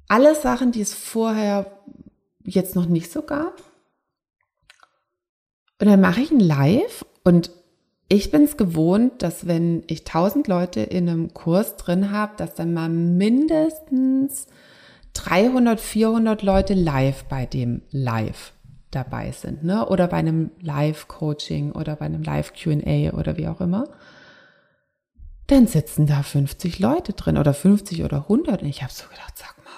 Alle 0.08 0.34
Sachen, 0.34 0.72
die 0.72 0.80
es 0.80 0.94
vorher 0.94 1.66
jetzt 2.44 2.76
noch 2.76 2.86
nicht 2.86 3.10
so 3.10 3.22
gab. 3.22 3.62
Und 5.80 5.88
dann 5.88 6.00
mache 6.00 6.20
ich 6.20 6.30
ein 6.30 6.40
Live 6.40 7.04
und 7.24 7.50
ich 8.08 8.30
bin 8.30 8.44
es 8.44 8.56
gewohnt, 8.56 9.22
dass 9.22 9.46
wenn 9.46 9.82
ich 9.88 10.04
tausend 10.04 10.46
Leute 10.46 10.80
in 10.80 11.08
einem 11.08 11.34
Kurs 11.34 11.76
drin 11.76 12.12
habe, 12.12 12.34
dass 12.36 12.54
dann 12.54 12.72
mal 12.72 12.88
mindestens 12.88 14.46
300, 15.14 15.80
400 15.80 16.42
Leute 16.42 16.74
live 16.74 17.24
bei 17.24 17.46
dem 17.46 17.82
Live 17.90 18.52
dabei 18.90 19.32
sind, 19.32 19.64
ne? 19.64 19.88
Oder 19.88 20.06
bei 20.06 20.18
einem 20.18 20.50
Live-Coaching 20.60 21.72
oder 21.72 21.96
bei 21.96 22.06
einem 22.06 22.22
Live-QA 22.22 23.12
oder 23.12 23.36
wie 23.36 23.48
auch 23.48 23.60
immer. 23.60 23.88
Dann 25.48 25.66
sitzen 25.66 26.06
da 26.06 26.22
50 26.22 26.78
Leute 26.78 27.12
drin 27.12 27.38
oder 27.38 27.54
50 27.54 28.04
oder 28.04 28.22
100 28.22 28.62
und 28.62 28.68
ich 28.68 28.82
habe 28.82 28.92
so 28.92 29.08
gedacht, 29.08 29.36
sag 29.36 29.56
mal, 29.58 29.70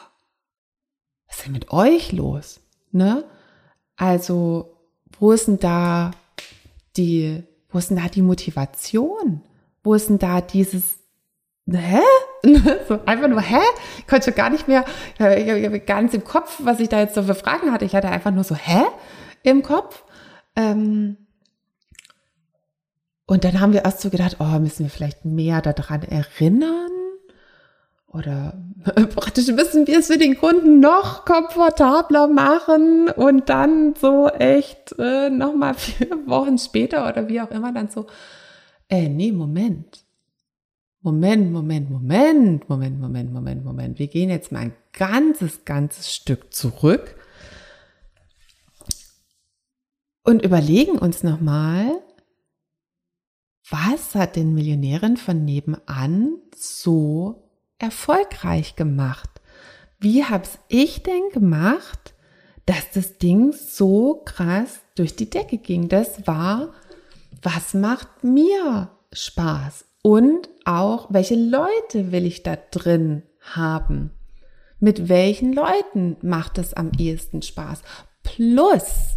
was 1.26 1.38
ist 1.38 1.46
denn 1.46 1.52
mit 1.52 1.70
euch 1.72 2.12
los? 2.12 2.60
Ne? 2.90 3.24
Also, 3.96 4.76
wo 5.18 5.32
ist 5.32 5.48
denn 5.48 5.58
da 5.58 6.10
die 6.96 7.42
wo 7.70 7.78
ist 7.78 7.90
denn 7.90 7.98
da 7.98 8.08
die 8.08 8.22
Motivation? 8.22 9.42
Wo 9.82 9.94
ist 9.94 10.08
denn 10.08 10.18
da 10.18 10.40
dieses, 10.40 10.98
hä? 11.70 12.00
so 12.88 13.00
einfach 13.04 13.28
nur, 13.28 13.40
hä? 13.40 13.60
Ich 13.98 14.06
konnte 14.06 14.26
schon 14.26 14.34
gar 14.34 14.50
nicht 14.50 14.68
mehr, 14.68 14.84
ich 15.14 15.20
habe 15.20 15.80
ganz 15.80 16.14
im 16.14 16.24
Kopf, 16.24 16.60
was 16.62 16.80
ich 16.80 16.88
da 16.88 17.00
jetzt 17.00 17.14
so 17.14 17.22
für 17.22 17.34
Fragen 17.34 17.72
hatte. 17.72 17.84
Ich 17.84 17.94
hatte 17.94 18.08
einfach 18.08 18.30
nur 18.30 18.44
so, 18.44 18.54
hä? 18.54 18.82
Im 19.42 19.62
Kopf. 19.62 20.04
Ähm, 20.56 21.16
und 23.26 23.44
dann 23.44 23.60
haben 23.60 23.74
wir 23.74 23.84
erst 23.84 24.00
so 24.00 24.10
gedacht, 24.10 24.36
oh, 24.40 24.58
müssen 24.58 24.84
wir 24.84 24.90
vielleicht 24.90 25.24
mehr 25.24 25.60
daran 25.60 26.02
erinnern? 26.02 26.88
Oder 28.08 28.58
praktisch 29.14 29.48
müssen 29.48 29.86
wir 29.86 29.98
es 29.98 30.06
für 30.06 30.18
den 30.18 30.38
Kunden 30.38 30.80
noch 30.80 31.24
komfortabler 31.24 32.26
machen 32.26 33.08
und 33.10 33.48
dann 33.48 33.94
so 33.94 34.28
echt 34.28 34.94
äh, 34.98 35.30
nochmal 35.30 35.74
vier 35.74 36.10
Wochen 36.26 36.58
später 36.58 37.08
oder 37.08 37.28
wie 37.28 37.40
auch 37.40 37.50
immer 37.50 37.72
dann 37.72 37.88
so, 37.88 38.06
äh, 38.88 39.08
nee, 39.08 39.32
Moment. 39.32 40.04
Moment, 41.00 41.52
Moment, 41.52 41.90
Moment, 41.90 42.68
Moment, 42.68 43.00
Moment, 43.00 43.32
Moment, 43.32 43.64
Moment. 43.64 43.98
Wir 43.98 44.08
gehen 44.08 44.30
jetzt 44.30 44.50
mal 44.50 44.60
ein 44.60 44.74
ganzes, 44.92 45.64
ganzes 45.64 46.12
Stück 46.12 46.52
zurück 46.52 47.14
und 50.24 50.42
überlegen 50.42 50.98
uns 50.98 51.22
nochmal, 51.22 52.02
was 53.70 54.14
hat 54.14 54.36
den 54.36 54.54
Millionären 54.54 55.16
von 55.16 55.44
nebenan 55.44 56.38
so 56.56 57.47
erfolgreich 57.78 58.76
gemacht? 58.76 59.30
Wie 59.98 60.24
hab's 60.24 60.58
ich 60.68 61.02
denn 61.02 61.30
gemacht, 61.32 62.14
dass 62.68 62.90
das 62.92 63.16
Ding 63.16 63.52
so 63.52 64.20
krass 64.26 64.80
durch 64.94 65.16
die 65.16 65.30
Decke 65.30 65.56
ging. 65.56 65.88
Das 65.88 66.26
war, 66.26 66.74
was 67.40 67.72
macht 67.72 68.22
mir 68.22 68.90
Spaß? 69.10 69.86
Und 70.02 70.50
auch, 70.66 71.06
welche 71.10 71.34
Leute 71.34 72.12
will 72.12 72.26
ich 72.26 72.42
da 72.42 72.56
drin 72.70 73.22
haben? 73.40 74.10
Mit 74.80 75.08
welchen 75.08 75.54
Leuten 75.54 76.18
macht 76.20 76.58
es 76.58 76.74
am 76.74 76.92
ehesten 76.98 77.40
Spaß? 77.40 77.80
Plus, 78.22 79.16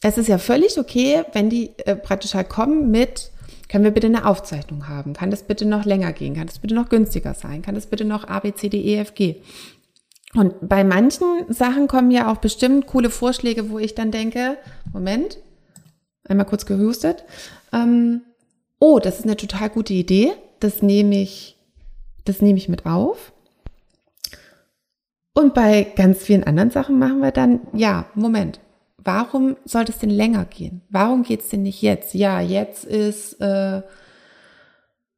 es 0.00 0.16
ist 0.16 0.28
ja 0.28 0.38
völlig 0.38 0.78
okay, 0.78 1.24
wenn 1.34 1.50
die 1.50 1.78
äh, 1.80 1.96
praktisch 1.96 2.32
halt 2.32 2.48
kommen 2.48 2.90
mit, 2.90 3.30
können 3.68 3.84
wir 3.84 3.90
bitte 3.90 4.06
eine 4.06 4.26
Aufzeichnung 4.26 4.88
haben? 4.88 5.12
Kann 5.12 5.30
das 5.30 5.42
bitte 5.42 5.66
noch 5.66 5.84
länger 5.84 6.12
gehen? 6.12 6.34
Kann 6.34 6.46
das 6.46 6.58
bitte 6.58 6.74
noch 6.74 6.88
günstiger 6.88 7.34
sein? 7.34 7.62
Kann 7.62 7.74
das 7.74 7.86
bitte 7.86 8.04
noch 8.04 8.26
A, 8.26 8.40
B, 8.40 8.52
C, 8.54 8.68
D, 8.68 8.80
E, 8.80 8.96
F, 8.96 9.14
G? 9.14 9.36
Und 10.34 10.68
bei 10.68 10.84
manchen 10.84 11.26
Sachen 11.48 11.88
kommen 11.88 12.10
ja 12.10 12.30
auch 12.30 12.38
bestimmt 12.38 12.86
coole 12.86 13.10
Vorschläge, 13.10 13.70
wo 13.70 13.78
ich 13.78 13.94
dann 13.94 14.10
denke, 14.10 14.58
Moment, 14.92 15.38
einmal 16.24 16.46
kurz 16.46 16.66
gehustet, 16.66 17.24
ähm, 17.72 18.22
oh, 18.78 18.98
das 18.98 19.20
ist 19.20 19.24
eine 19.24 19.36
total 19.36 19.70
gute 19.70 19.94
Idee, 19.94 20.32
das 20.60 20.82
nehme 20.82 21.20
ich, 21.20 21.56
das 22.24 22.42
nehme 22.42 22.58
ich 22.58 22.68
mit 22.68 22.86
auf. 22.86 23.32
Und 25.34 25.54
bei 25.54 25.84
ganz 25.96 26.18
vielen 26.18 26.44
anderen 26.44 26.70
Sachen 26.70 26.98
machen 26.98 27.20
wir 27.20 27.30
dann, 27.30 27.60
ja, 27.72 28.06
Moment, 28.14 28.60
warum 29.02 29.56
sollte 29.64 29.92
es 29.92 29.98
denn 29.98 30.10
länger 30.10 30.44
gehen? 30.44 30.82
Warum 30.90 31.22
geht 31.22 31.40
es 31.40 31.48
denn 31.48 31.62
nicht 31.62 31.82
jetzt? 31.82 32.14
Ja, 32.14 32.40
jetzt 32.40 32.84
ist, 32.84 33.40
äh, 33.40 33.78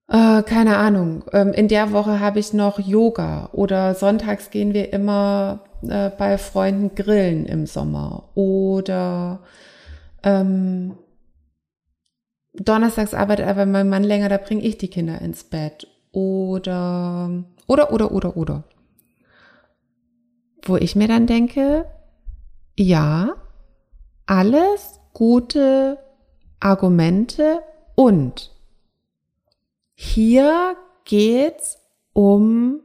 äh, 0.09 0.43
keine 0.43 0.77
Ahnung, 0.77 1.25
ähm, 1.33 1.53
in 1.53 1.69
der 1.69 1.93
Woche 1.93 2.21
habe 2.21 2.39
ich 2.39 2.53
noch 2.53 2.79
Yoga 2.79 3.51
oder 3.53 3.95
sonntags 3.95 4.51
gehen 4.51 4.75
wir 4.75 4.93
immer 4.93 5.65
äh, 5.83 6.11
bei 6.11 6.37
Freunden 6.39 6.95
grillen 6.95 7.47
im 7.47 7.67
Sommer 7.67 8.29
oder 8.35 9.41
ähm, 10.23 10.97
donnerstags 12.55 13.15
arbeitet 13.15 13.47
aber 13.47 13.67
mein 13.67 13.89
Mann 13.89 14.05
länger, 14.05 14.29
da 14.29 14.37
bringe 14.37 14.63
ich 14.63 14.79
die 14.79 14.89
Kinder 14.89 15.21
ins 15.21 15.45
Bett 15.45 15.87
oder 16.13 17.45
oder 17.67 17.93
oder 17.93 18.13
oder 18.13 18.37
oder 18.37 18.65
wo 20.65 20.77
ich 20.77 20.95
mir 20.97 21.09
dann 21.09 21.27
denke, 21.27 21.87
ja, 22.77 23.35
alles 24.31 25.01
gute 25.13 25.99
Argumente 26.61 27.63
und 27.97 28.53
hier 29.95 30.77
geht's 31.05 31.79
um 32.13 32.81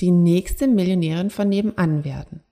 die 0.00 0.10
nächste 0.10 0.66
Millionärin 0.66 1.28
von 1.28 1.50
nebenan 1.50 2.02
werden. 2.02 2.42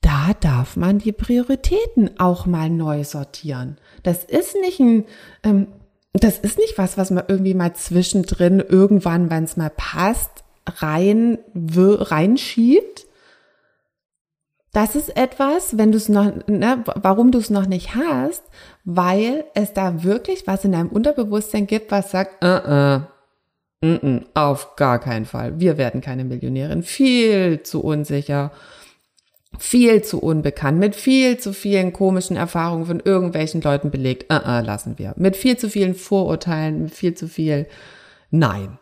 Da 0.00 0.32
darf 0.40 0.76
man 0.76 0.98
die 0.98 1.12
Prioritäten 1.12 2.18
auch 2.18 2.46
mal 2.46 2.70
neu 2.70 3.04
sortieren. 3.04 3.76
Das 4.02 4.24
ist 4.24 4.56
nicht 4.62 4.80
ein, 4.80 5.04
ähm, 5.42 5.66
das 6.14 6.38
ist 6.38 6.56
nicht 6.56 6.78
was, 6.78 6.96
was 6.96 7.10
man 7.10 7.24
irgendwie 7.28 7.52
mal 7.52 7.74
zwischendrin 7.74 8.60
irgendwann, 8.60 9.28
wenn 9.28 9.44
es 9.44 9.58
mal 9.58 9.70
passt, 9.70 10.42
rein, 10.66 11.36
reinschiebt. 11.54 13.07
Das 14.72 14.94
ist 14.94 15.16
etwas, 15.16 15.78
wenn 15.78 15.92
du 15.92 15.96
es 15.96 16.08
noch, 16.08 16.32
ne, 16.46 16.84
warum 16.84 17.30
du 17.32 17.38
es 17.38 17.50
noch 17.50 17.66
nicht 17.66 17.94
hast, 17.94 18.42
weil 18.84 19.44
es 19.54 19.72
da 19.72 20.04
wirklich 20.04 20.46
was 20.46 20.64
in 20.64 20.72
deinem 20.72 20.88
Unterbewusstsein 20.88 21.66
gibt, 21.66 21.90
was 21.90 22.10
sagt, 22.10 22.44
uh 22.44 22.46
-uh, 22.46 23.02
uh 23.82 23.88
-uh, 23.88 24.22
auf 24.34 24.76
gar 24.76 24.98
keinen 24.98 25.24
Fall. 25.24 25.58
Wir 25.58 25.78
werden 25.78 26.00
keine 26.00 26.24
Millionärin. 26.24 26.82
Viel 26.82 27.62
zu 27.62 27.82
unsicher, 27.82 28.52
viel 29.58 30.02
zu 30.02 30.20
unbekannt, 30.20 30.78
mit 30.78 30.94
viel 30.94 31.38
zu 31.38 31.54
vielen 31.54 31.94
komischen 31.94 32.36
Erfahrungen 32.36 32.84
von 32.84 33.00
irgendwelchen 33.00 33.62
Leuten 33.62 33.90
belegt. 33.90 34.30
Uh 34.30 34.36
-uh, 34.36 34.62
lassen 34.62 34.98
wir. 34.98 35.14
Mit 35.16 35.36
viel 35.36 35.56
zu 35.56 35.70
vielen 35.70 35.94
Vorurteilen, 35.94 36.82
mit 36.82 36.94
viel 36.94 37.14
zu 37.14 37.26
viel 37.26 37.66
Nein. 38.30 38.78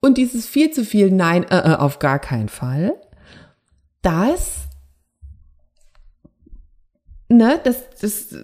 Und 0.00 0.16
dieses 0.16 0.46
viel 0.46 0.70
zu 0.70 0.84
viel 0.84 1.10
Nein, 1.10 1.44
äh, 1.50 1.72
äh, 1.72 1.74
auf 1.76 1.98
gar 1.98 2.18
keinen 2.18 2.48
Fall, 2.48 2.94
das, 4.02 4.68
ne, 7.28 7.60
das, 7.62 7.88
das, 8.00 8.34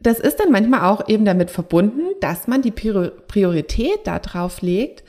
das 0.00 0.20
ist 0.20 0.40
dann 0.40 0.50
manchmal 0.50 0.82
auch 0.90 1.08
eben 1.08 1.24
damit 1.24 1.50
verbunden, 1.50 2.02
dass 2.20 2.46
man 2.46 2.62
die 2.62 2.70
Priorität 2.70 4.06
darauf 4.06 4.62
legt, 4.62 5.04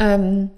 ähm, 0.00 0.50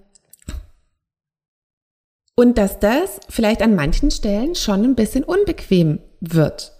und 2.37 2.59
dass 2.59 2.79
das 2.79 3.19
vielleicht 3.29 3.63
an 3.63 3.75
manchen 3.75 4.11
Stellen 4.11 4.55
schon 4.55 4.85
ein 4.85 4.95
bisschen 4.95 5.25
unbequem 5.25 6.01
wird. 6.21 6.73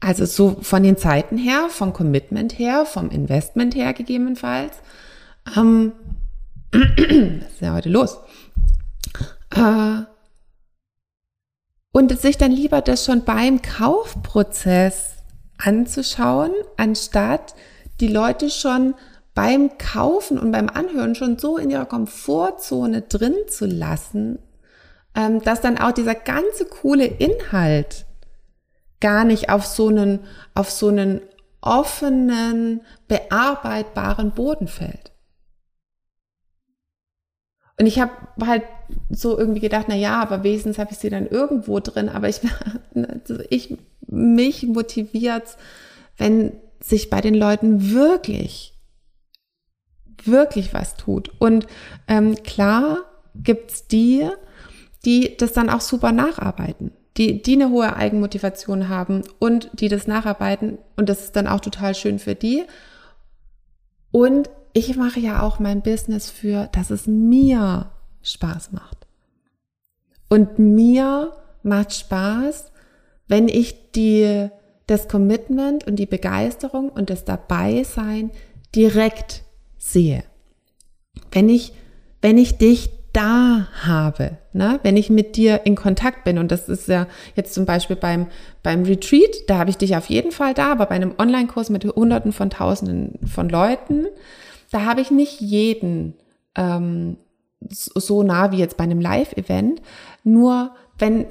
Also 0.00 0.26
so 0.26 0.58
von 0.60 0.82
den 0.82 0.96
Zeiten 0.96 1.38
her, 1.38 1.68
vom 1.70 1.92
Commitment 1.92 2.58
her, 2.58 2.84
vom 2.84 3.10
Investment 3.10 3.74
her 3.74 3.94
gegebenenfalls. 3.94 4.76
Ähm, 5.56 5.92
was 6.70 7.52
ist 7.52 7.60
ja 7.60 7.74
heute 7.74 7.88
los? 7.88 8.18
Äh, 9.50 10.02
und 11.98 12.16
sich 12.16 12.38
dann 12.38 12.52
lieber 12.52 12.80
das 12.80 13.04
schon 13.04 13.24
beim 13.24 13.60
Kaufprozess 13.60 15.16
anzuschauen, 15.58 16.52
anstatt 16.76 17.56
die 17.98 18.06
Leute 18.06 18.50
schon 18.50 18.94
beim 19.34 19.78
Kaufen 19.78 20.38
und 20.38 20.52
beim 20.52 20.68
Anhören 20.68 21.16
schon 21.16 21.38
so 21.38 21.58
in 21.58 21.70
ihrer 21.70 21.86
Komfortzone 21.86 23.02
drin 23.02 23.34
zu 23.48 23.66
lassen, 23.66 24.38
ähm, 25.16 25.42
dass 25.42 25.60
dann 25.60 25.76
auch 25.76 25.90
dieser 25.90 26.14
ganze 26.14 26.66
coole 26.66 27.04
Inhalt 27.04 28.06
gar 29.00 29.24
nicht 29.24 29.50
auf 29.50 29.66
so 29.66 29.88
einen, 29.88 30.20
auf 30.54 30.70
so 30.70 30.86
einen 30.86 31.20
offenen, 31.60 32.82
bearbeitbaren 33.08 34.30
Boden 34.30 34.68
fällt. 34.68 35.10
Und 37.78 37.86
ich 37.86 38.00
habe 38.00 38.12
halt 38.44 38.64
so 39.08 39.38
irgendwie 39.38 39.60
gedacht, 39.60 39.86
na 39.88 39.94
ja, 39.94 40.20
aber 40.20 40.42
wesens 40.42 40.78
habe 40.78 40.90
ich 40.90 40.98
sie 40.98 41.10
dann 41.10 41.26
irgendwo 41.26 41.78
drin. 41.78 42.08
Aber 42.08 42.28
ich, 42.28 42.40
also 42.94 43.38
ich 43.50 43.76
mich 44.06 44.66
motiviert, 44.66 45.56
wenn 46.16 46.52
sich 46.80 47.10
bei 47.10 47.20
den 47.20 47.34
Leuten 47.34 47.92
wirklich, 47.92 48.74
wirklich 50.24 50.74
was 50.74 50.96
tut. 50.96 51.30
Und 51.38 51.66
ähm, 52.08 52.34
klar 52.42 52.98
gibt's 53.36 53.86
die, 53.86 54.28
die 55.04 55.36
das 55.36 55.52
dann 55.52 55.70
auch 55.70 55.80
super 55.80 56.10
nacharbeiten, 56.10 56.92
die, 57.16 57.42
die 57.42 57.54
eine 57.54 57.70
hohe 57.70 57.94
Eigenmotivation 57.94 58.88
haben 58.88 59.22
und 59.38 59.70
die 59.74 59.88
das 59.88 60.08
nacharbeiten. 60.08 60.78
Und 60.96 61.08
das 61.08 61.24
ist 61.24 61.36
dann 61.36 61.46
auch 61.46 61.60
total 61.60 61.94
schön 61.94 62.18
für 62.18 62.34
die. 62.34 62.64
Und 64.10 64.50
ich 64.78 64.96
mache 64.96 65.20
ja 65.20 65.42
auch 65.42 65.58
mein 65.58 65.82
Business 65.82 66.30
für, 66.30 66.68
dass 66.72 66.90
es 66.90 67.06
mir 67.06 67.90
Spaß 68.22 68.72
macht. 68.72 69.06
Und 70.28 70.58
mir 70.58 71.32
macht 71.62 71.94
Spaß, 71.94 72.70
wenn 73.26 73.48
ich 73.48 73.92
die, 73.92 74.48
das 74.86 75.08
Commitment 75.08 75.86
und 75.86 75.96
die 75.96 76.06
Begeisterung 76.06 76.90
und 76.90 77.10
das 77.10 77.24
Dabeisein 77.24 78.30
direkt 78.74 79.42
sehe. 79.76 80.22
Wenn 81.30 81.48
ich, 81.48 81.72
wenn 82.20 82.38
ich 82.38 82.58
dich 82.58 82.90
da 83.12 83.68
habe, 83.82 84.38
ne? 84.52 84.80
wenn 84.82 84.96
ich 84.96 85.10
mit 85.10 85.36
dir 85.36 85.62
in 85.64 85.74
Kontakt 85.74 86.24
bin. 86.24 86.38
Und 86.38 86.52
das 86.52 86.68
ist 86.68 86.88
ja 86.88 87.06
jetzt 87.34 87.54
zum 87.54 87.64
Beispiel 87.64 87.96
beim, 87.96 88.26
beim 88.62 88.84
Retreat, 88.84 89.48
da 89.48 89.58
habe 89.58 89.70
ich 89.70 89.78
dich 89.78 89.96
auf 89.96 90.06
jeden 90.06 90.30
Fall 90.30 90.54
da, 90.54 90.70
aber 90.72 90.86
bei 90.86 90.94
einem 90.94 91.14
Online-Kurs 91.18 91.70
mit 91.70 91.84
Hunderten 91.84 92.32
von 92.32 92.50
Tausenden 92.50 93.18
von 93.26 93.48
Leuten, 93.48 94.06
da 94.70 94.84
habe 94.84 95.00
ich 95.00 95.10
nicht 95.10 95.40
jeden 95.40 96.14
ähm, 96.54 97.16
so 97.70 98.22
nah 98.22 98.52
wie 98.52 98.58
jetzt 98.58 98.76
bei 98.76 98.84
einem 98.84 99.00
Live-Event. 99.00 99.82
Nur 100.24 100.74
wenn 100.98 101.26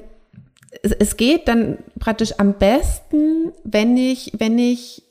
es 0.82 1.16
geht 1.16 1.48
dann 1.48 1.78
praktisch 1.98 2.34
am 2.38 2.54
besten, 2.54 3.52
wenn 3.64 3.96
ich, 3.96 4.32
wenn 4.38 4.58
ich, 4.58 5.02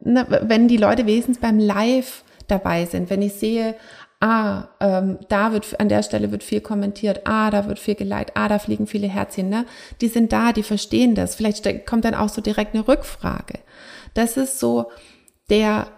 ne, 0.00 0.26
wenn 0.42 0.68
die 0.68 0.76
Leute 0.76 1.06
wesentlich 1.06 1.40
beim 1.40 1.58
Live 1.58 2.24
dabei 2.46 2.84
sind, 2.84 3.08
wenn 3.08 3.22
ich 3.22 3.34
sehe, 3.34 3.74
ah, 4.20 4.68
ähm, 4.80 5.18
da 5.28 5.52
wird 5.52 5.80
an 5.80 5.88
der 5.88 6.02
Stelle 6.02 6.30
wird 6.30 6.44
viel 6.44 6.60
kommentiert, 6.60 7.22
ah, 7.24 7.50
da 7.50 7.66
wird 7.66 7.78
viel 7.78 7.94
geliked, 7.94 8.32
ah, 8.34 8.48
da 8.48 8.58
fliegen 8.58 8.86
viele 8.86 9.08
Herzchen, 9.08 9.48
ne? 9.48 9.64
Die 10.00 10.08
sind 10.08 10.32
da, 10.32 10.52
die 10.52 10.62
verstehen 10.62 11.14
das. 11.14 11.34
Vielleicht 11.34 11.86
kommt 11.86 12.04
dann 12.04 12.14
auch 12.14 12.28
so 12.28 12.40
direkt 12.40 12.74
eine 12.74 12.86
Rückfrage. 12.86 13.58
Das 14.14 14.36
ist 14.36 14.60
so 14.60 14.90
der 15.48 15.88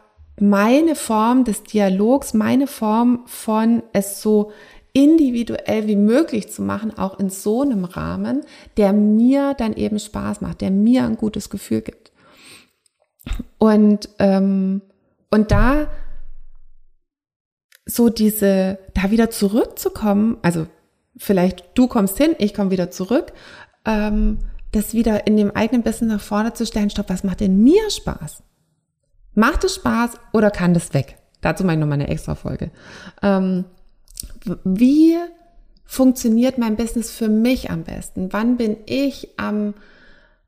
meine 0.41 0.95
Form 0.95 1.45
des 1.45 1.63
Dialogs, 1.63 2.35
meine 2.35 2.67
Form 2.67 3.23
von 3.27 3.83
es 3.93 4.21
so 4.21 4.53
individuell 4.93 5.87
wie 5.89 5.97
möglich 5.97 6.51
zu 6.51 6.63
machen, 6.63 6.97
auch 6.97 7.19
in 7.19 7.29
so 7.29 7.63
einem 7.63 7.85
Rahmen, 7.85 8.43
der 8.77 8.93
mir 8.93 9.55
dann 9.55 9.75
eben 9.75 9.99
Spaß 9.99 10.41
macht, 10.41 10.61
der 10.61 10.71
mir 10.71 11.05
ein 11.05 11.17
gutes 11.17 11.51
Gefühl 11.51 11.83
gibt. 11.83 12.13
Und, 13.59 14.09
ähm, 14.19 14.83
und 15.31 15.51
da 15.51 15.89
so 17.87 18.09
diese, 18.09 18.79
da 18.95 19.11
wieder 19.11 19.31
zurückzukommen, 19.31 20.39
also 20.43 20.67
vielleicht 21.17 21.65
du 21.75 21.87
kommst 21.89 22.17
hin, 22.17 22.35
ich 22.39 22.55
komme 22.55 22.71
wieder 22.71 22.91
zurück, 22.91 23.33
ähm, 23.85 24.39
das 24.73 24.95
wieder 24.95 25.27
in 25.27 25.37
dem 25.37 25.51
eigenen 25.51 25.83
Business 25.83 26.13
nach 26.13 26.21
vorne 26.21 26.55
zu 26.55 26.67
stellen, 26.67 26.91
stopp, 26.91 27.09
was 27.09 27.25
macht 27.25 27.41
denn 27.41 27.63
mir 27.63 27.91
Spaß? 27.91 28.43
Macht 29.35 29.65
es 29.65 29.77
Spaß 29.77 30.13
oder 30.33 30.51
kann 30.51 30.75
das 30.75 30.95
weg? 30.95 31.17
Dazu 31.41 31.65
mache 31.65 31.75
ich 31.75 31.81
nochmal 31.81 32.01
eine 32.01 32.09
extra 32.09 32.35
Folge. 32.35 32.71
Ähm, 33.23 33.65
wie 34.65 35.17
funktioniert 35.85 36.59
mein 36.59 36.77
Business 36.77 37.11
für 37.11 37.29
mich 37.29 37.71
am 37.71 37.85
besten? 37.85 38.33
Wann 38.33 38.57
bin 38.57 38.77
ich 38.87 39.29
am, 39.37 39.75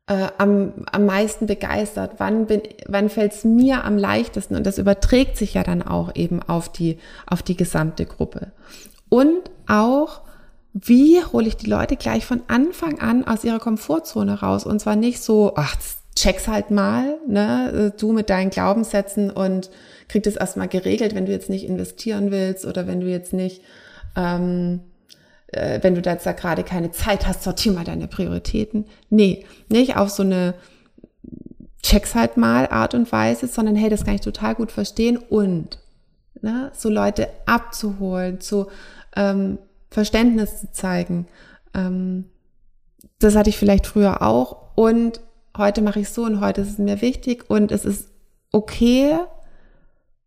äh, 0.07 0.29
am, 0.39 0.73
am 0.91 1.07
meisten 1.07 1.47
begeistert? 1.47 2.13
Wann, 2.19 2.47
wann 2.87 3.11
fällt 3.11 3.33
es 3.33 3.45
mir 3.45 3.85
am 3.85 3.99
leichtesten? 3.99 4.57
Und 4.57 4.67
das 4.67 4.79
überträgt 4.79 5.37
sich 5.37 5.55
ja 5.55 5.63
dann 5.63 5.83
auch 5.83 6.15
eben 6.15 6.43
auf 6.43 6.71
die, 6.71 6.99
auf 7.27 7.43
die 7.43 7.57
gesamte 7.57 8.07
Gruppe. 8.07 8.53
Und 9.09 9.51
auch, 9.69 10.23
wie 10.73 11.23
hole 11.25 11.47
ich 11.47 11.57
die 11.57 11.71
Leute 11.71 11.97
gleich 11.97 12.25
von 12.25 12.43
Anfang 12.49 13.01
an 13.01 13.27
aus 13.27 13.45
ihrer 13.45 13.59
Komfortzone 13.59 14.41
raus? 14.41 14.65
Und 14.65 14.81
zwar 14.81 14.97
nicht 14.97 15.23
so, 15.23 15.53
ach, 15.57 15.77
check's 16.17 16.49
halt 16.49 16.71
mal, 16.71 17.19
ne, 17.29 17.93
du 17.97 18.13
mit 18.13 18.31
deinen 18.31 18.51
Glaubenssätzen 18.51 19.31
und 19.31 19.71
krieg 20.09 20.23
das 20.23 20.37
erstmal 20.37 20.67
geregelt, 20.67 21.15
wenn 21.15 21.27
du 21.27 21.33
jetzt 21.33 21.51
nicht 21.51 21.65
investieren 21.65 22.31
willst 22.31 22.65
oder 22.65 22.87
wenn 22.87 23.01
du 23.01 23.07
jetzt 23.07 23.33
nicht, 23.33 23.63
ähm, 24.17 24.81
äh, 25.49 25.79
wenn 25.83 25.95
du 25.95 26.03
da 26.03 26.13
jetzt 26.13 26.27
da 26.27 26.33
gerade 26.33 26.65
keine 26.65 26.91
Zeit 26.91 27.27
hast, 27.27 27.43
sortier 27.43 27.73
mal 27.73 27.85
deine 27.85 28.09
Prioritäten. 28.09 28.87
Nee, 29.11 29.45
nicht 29.69 29.97
auf 29.97 30.11
so 30.11 30.23
eine 30.23 30.55
check's 31.83 32.15
halt 32.15 32.37
mal 32.37 32.67
Art 32.69 32.95
und 32.95 33.13
Weise, 33.13 33.47
sondern 33.47 33.77
hey, 33.77 33.89
das 33.89 34.05
kann 34.05 34.15
ich 34.15 34.21
total 34.21 34.55
gut 34.55 34.73
verstehen 34.73 35.19
und 35.19 35.79
ne, 36.41 36.73
so 36.75 36.89
Leute 36.89 37.29
abzuholen, 37.45 38.41
zu 38.41 38.67
ähm, 39.15 39.59
Verständnis 39.91 40.61
zu 40.61 40.73
zeigen. 40.73 41.29
Ähm, 41.75 42.25
das 43.19 43.37
hatte 43.37 43.51
ich 43.51 43.59
vielleicht 43.59 43.87
früher 43.87 44.23
auch 44.23 44.75
und 44.75 45.21
heute 45.59 45.83
mache 45.83 46.01
ich 46.01 46.09
so 46.11 46.25
und 46.25 46.41
heute 46.41 46.61
ist 46.61 46.71
es 46.71 46.79
mir 46.79 47.01
wichtig 47.01 47.49
und 47.49 47.73
es 47.73 47.85
ist 47.85 48.11
okay 48.53 49.19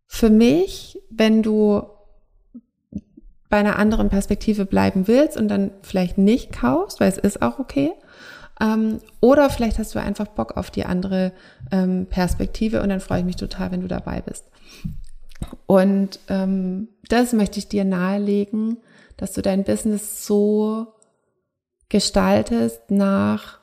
für 0.06 0.30
mich, 0.30 1.00
wenn 1.10 1.42
du 1.42 1.82
bei 3.48 3.58
einer 3.58 3.78
anderen 3.78 4.08
Perspektive 4.08 4.64
bleiben 4.64 5.08
willst 5.08 5.36
und 5.36 5.48
dann 5.48 5.72
vielleicht 5.82 6.18
nicht 6.18 6.52
kaufst, 6.52 7.00
weil 7.00 7.08
es 7.08 7.18
ist 7.18 7.42
auch 7.42 7.58
okay. 7.58 7.92
Ähm, 8.60 8.98
oder 9.20 9.50
vielleicht 9.50 9.78
hast 9.78 9.94
du 9.94 10.00
einfach 10.00 10.28
Bock 10.28 10.56
auf 10.56 10.70
die 10.70 10.84
andere 10.84 11.32
ähm, 11.72 12.06
Perspektive 12.06 12.82
und 12.82 12.88
dann 12.88 13.00
freue 13.00 13.20
ich 13.20 13.24
mich 13.24 13.36
total, 13.36 13.72
wenn 13.72 13.80
du 13.80 13.88
dabei 13.88 14.20
bist. 14.20 14.44
Und 15.66 16.20
ähm, 16.28 16.88
das 17.08 17.32
möchte 17.32 17.58
ich 17.58 17.68
dir 17.68 17.84
nahelegen, 17.84 18.78
dass 19.16 19.32
du 19.32 19.42
dein 19.42 19.64
Business 19.64 20.26
so 20.26 20.88
gestaltest 21.88 22.90
nach 22.90 23.59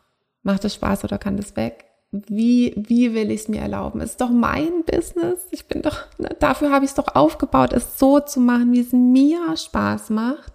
Macht 0.48 0.64
es 0.64 0.76
Spaß 0.76 1.04
oder 1.04 1.18
kann 1.18 1.36
das 1.36 1.58
weg? 1.58 1.84
Wie, 2.10 2.74
wie 2.78 3.14
will 3.14 3.32
ich 3.32 3.42
es 3.42 3.48
mir 3.50 3.60
erlauben? 3.60 4.00
Es 4.00 4.12
ist 4.12 4.22
doch 4.22 4.30
mein 4.30 4.86
Business. 4.86 5.46
Ich 5.52 5.68
bin 5.68 5.82
doch, 5.82 6.06
ne, 6.20 6.30
dafür 6.40 6.72
habe 6.72 6.86
ich 6.86 6.92
es 6.92 6.96
doch 6.96 7.16
aufgebaut, 7.16 7.74
es 7.74 8.00
so 8.00 8.22
zu 8.22 8.40
machen, 8.40 8.72
wie 8.72 8.80
es 8.80 8.94
mir 8.94 9.58
Spaß 9.58 10.10
macht. 10.12 10.54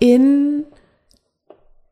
In 0.00 0.64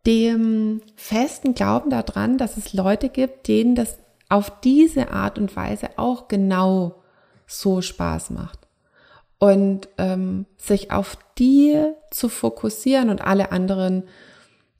dem 0.07 0.83
festen 0.97 1.55
Glauben 1.55 1.91
daran, 1.91 2.37
dass 2.37 2.57
es 2.57 2.73
Leute 2.73 3.11
gibt, 3.11 3.47
denen 3.47 3.77
das 3.77 3.97
auf 4.29 4.51
diese 4.65 5.13
Art 5.13 5.39
und 5.39 5.55
Weise 5.55 5.91
auch 5.99 6.27
genau 6.27 6.97
so 7.47 7.81
Spaß 7.81 8.31
macht. 8.31 8.59
Und 9.39 9.89
ähm, 9.99 10.47
sich 10.57 10.91
auf 10.91 11.17
die 11.39 11.77
zu 12.11 12.29
fokussieren 12.29 13.09
und 13.09 13.21
alle 13.21 13.53
anderen 13.53 14.03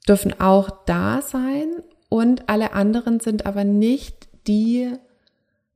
dürfen 0.05 0.37
auch 0.41 0.69
da 0.85 1.21
sein 1.21 1.81
und 2.09 2.49
alle 2.49 2.73
anderen 2.73 3.19
sind 3.19 3.45
aber 3.45 3.63
nicht 3.63 4.27
die, 4.47 4.91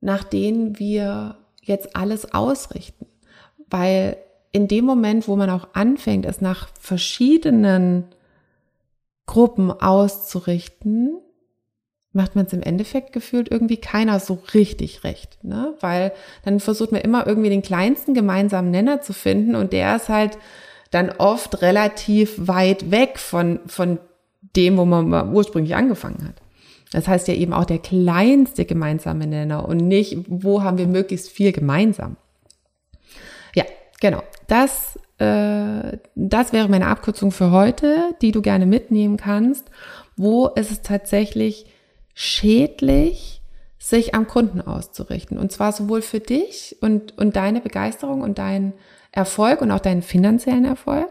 nach 0.00 0.24
denen 0.24 0.78
wir 0.78 1.38
jetzt 1.62 1.96
alles 1.96 2.34
ausrichten. 2.34 3.06
Weil 3.70 4.16
in 4.52 4.68
dem 4.68 4.84
Moment, 4.84 5.26
wo 5.26 5.36
man 5.36 5.50
auch 5.50 5.68
anfängt, 5.72 6.26
es 6.26 6.40
nach 6.40 6.68
verschiedenen 6.78 8.04
Gruppen 9.26 9.70
auszurichten, 9.70 11.18
macht 12.12 12.36
man 12.36 12.46
es 12.46 12.52
im 12.52 12.62
Endeffekt 12.62 13.12
gefühlt 13.12 13.50
irgendwie 13.50 13.78
keiner 13.78 14.20
so 14.20 14.38
richtig 14.54 15.02
recht, 15.02 15.42
ne? 15.42 15.74
Weil 15.80 16.12
dann 16.44 16.60
versucht 16.60 16.92
man 16.92 17.00
immer 17.00 17.26
irgendwie 17.26 17.50
den 17.50 17.62
kleinsten 17.62 18.14
gemeinsamen 18.14 18.70
Nenner 18.70 19.00
zu 19.00 19.12
finden 19.12 19.56
und 19.56 19.72
der 19.72 19.96
ist 19.96 20.08
halt 20.08 20.38
dann 20.92 21.10
oft 21.10 21.60
relativ 21.60 22.34
weit 22.36 22.92
weg 22.92 23.18
von, 23.18 23.58
von 23.66 23.98
dem, 24.56 24.76
wo 24.76 24.84
man 24.84 25.32
ursprünglich 25.32 25.74
angefangen 25.74 26.28
hat. 26.28 26.42
Das 26.92 27.08
heißt 27.08 27.26
ja 27.26 27.34
eben 27.34 27.52
auch 27.52 27.64
der 27.64 27.78
kleinste 27.78 28.64
gemeinsame 28.64 29.26
Nenner 29.26 29.68
und 29.68 29.78
nicht, 29.78 30.16
wo 30.28 30.62
haben 30.62 30.78
wir 30.78 30.86
möglichst 30.86 31.28
viel 31.28 31.50
gemeinsam. 31.50 32.16
Ja, 33.54 33.64
genau. 34.00 34.22
Das, 34.46 34.96
äh, 35.18 35.98
das 36.14 36.52
wäre 36.52 36.68
meine 36.68 36.86
Abkürzung 36.86 37.32
für 37.32 37.50
heute, 37.50 38.14
die 38.22 38.30
du 38.30 38.42
gerne 38.42 38.64
mitnehmen 38.64 39.16
kannst. 39.16 39.70
Wo 40.16 40.46
ist 40.46 40.70
es 40.70 40.82
tatsächlich 40.82 41.66
schädlich, 42.14 43.42
sich 43.78 44.14
am 44.14 44.28
Kunden 44.28 44.60
auszurichten? 44.60 45.36
Und 45.36 45.50
zwar 45.50 45.72
sowohl 45.72 46.00
für 46.00 46.20
dich 46.20 46.76
und, 46.80 47.18
und 47.18 47.34
deine 47.34 47.60
Begeisterung 47.60 48.22
und 48.22 48.38
deinen 48.38 48.72
Erfolg 49.10 49.62
und 49.62 49.72
auch 49.72 49.80
deinen 49.80 50.02
finanziellen 50.02 50.64
Erfolg. 50.64 51.10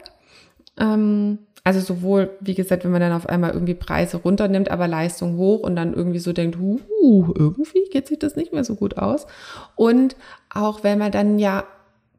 Ähm, 0.80 1.40
also 1.64 1.80
sowohl, 1.80 2.32
wie 2.42 2.56
gesagt, 2.56 2.84
wenn 2.84 2.92
man 2.92 3.00
dann 3.00 3.14
auf 3.14 3.28
einmal 3.28 3.52
irgendwie 3.52 3.74
Preise 3.74 4.18
runternimmt, 4.18 4.70
aber 4.70 4.88
Leistung 4.88 5.38
hoch 5.38 5.62
und 5.62 5.76
dann 5.78 5.94
irgendwie 5.94 6.20
so 6.20 6.34
denkt, 6.34 6.58
uh, 6.60 7.34
irgendwie 7.34 7.86
geht 7.90 8.08
sich 8.08 8.20
das 8.20 8.36
nicht 8.36 8.52
mehr 8.52 8.66
so 8.66 8.76
gut 8.76 8.98
aus. 8.98 9.28
Und 9.76 10.18
auch 10.54 10.84
wenn 10.84 11.00
man 11.00 11.12
dann 11.12 11.40
ja 11.40 11.64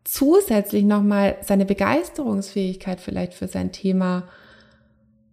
zusätzlich 0.04 0.84
nochmal 0.84 1.36
seine 1.42 1.66
Begeisterungsfähigkeit 1.66 3.00
vielleicht 3.00 3.34
für 3.34 3.48
sein 3.48 3.70
Thema 3.72 4.24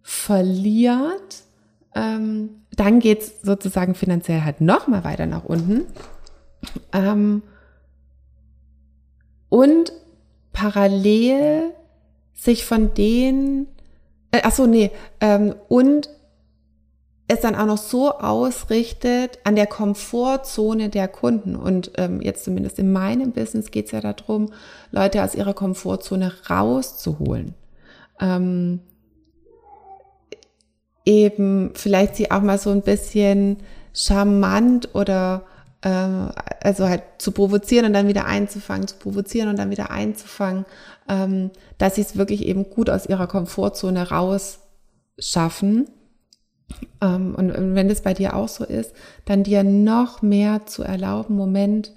verliert, 0.02 1.42
ähm, 1.94 2.62
dann 2.76 3.00
geht's 3.00 3.40
sozusagen 3.42 3.94
finanziell 3.94 4.42
halt 4.42 4.60
nochmal 4.60 5.04
weiter 5.04 5.26
nach 5.26 5.44
unten. 5.44 5.86
Ähm, 6.92 7.42
und 9.48 9.92
parallel 10.52 11.72
sich 12.34 12.64
von 12.64 12.94
den 12.94 13.66
äh, 14.32 14.40
ach 14.42 14.52
so, 14.52 14.66
nee. 14.66 14.90
Ähm, 15.20 15.54
und 15.68 16.08
es 17.28 17.40
dann 17.40 17.54
auch 17.54 17.66
noch 17.66 17.78
so 17.78 18.12
ausrichtet 18.12 19.38
an 19.44 19.56
der 19.56 19.66
Komfortzone 19.66 20.88
der 20.88 21.08
Kunden. 21.08 21.56
Und 21.56 21.92
ähm, 21.96 22.20
jetzt 22.20 22.44
zumindest 22.44 22.78
in 22.78 22.92
meinem 22.92 23.32
Business 23.32 23.70
geht 23.70 23.86
es 23.86 23.92
ja 23.92 24.00
darum, 24.00 24.52
Leute 24.90 25.22
aus 25.22 25.34
ihrer 25.34 25.54
Komfortzone 25.54 26.32
rauszuholen. 26.50 27.54
Ähm, 28.20 28.80
eben 31.04 31.72
vielleicht 31.74 32.16
sie 32.16 32.30
auch 32.30 32.42
mal 32.42 32.58
so 32.58 32.70
ein 32.70 32.82
bisschen 32.82 33.58
charmant 33.94 34.94
oder 34.94 35.44
also 35.88 36.88
halt 36.88 37.02
zu 37.18 37.32
provozieren 37.32 37.86
und 37.86 37.92
dann 37.92 38.08
wieder 38.08 38.26
einzufangen, 38.26 38.86
zu 38.86 38.96
provozieren 38.96 39.48
und 39.48 39.58
dann 39.58 39.70
wieder 39.70 39.90
einzufangen, 39.90 40.64
ähm, 41.08 41.50
dass 41.78 41.96
sie 41.96 42.02
es 42.02 42.16
wirklich 42.16 42.46
eben 42.46 42.70
gut 42.70 42.88
aus 42.88 43.06
ihrer 43.06 43.26
Komfortzone 43.26 44.10
raus 44.10 44.60
schaffen. 45.18 45.88
Ähm, 47.00 47.34
und 47.34 47.52
wenn 47.74 47.88
das 47.88 48.02
bei 48.02 48.14
dir 48.14 48.36
auch 48.36 48.48
so 48.48 48.64
ist, 48.64 48.94
dann 49.24 49.42
dir 49.42 49.64
noch 49.64 50.22
mehr 50.22 50.66
zu 50.66 50.82
erlauben, 50.82 51.34
Moment, 51.34 51.92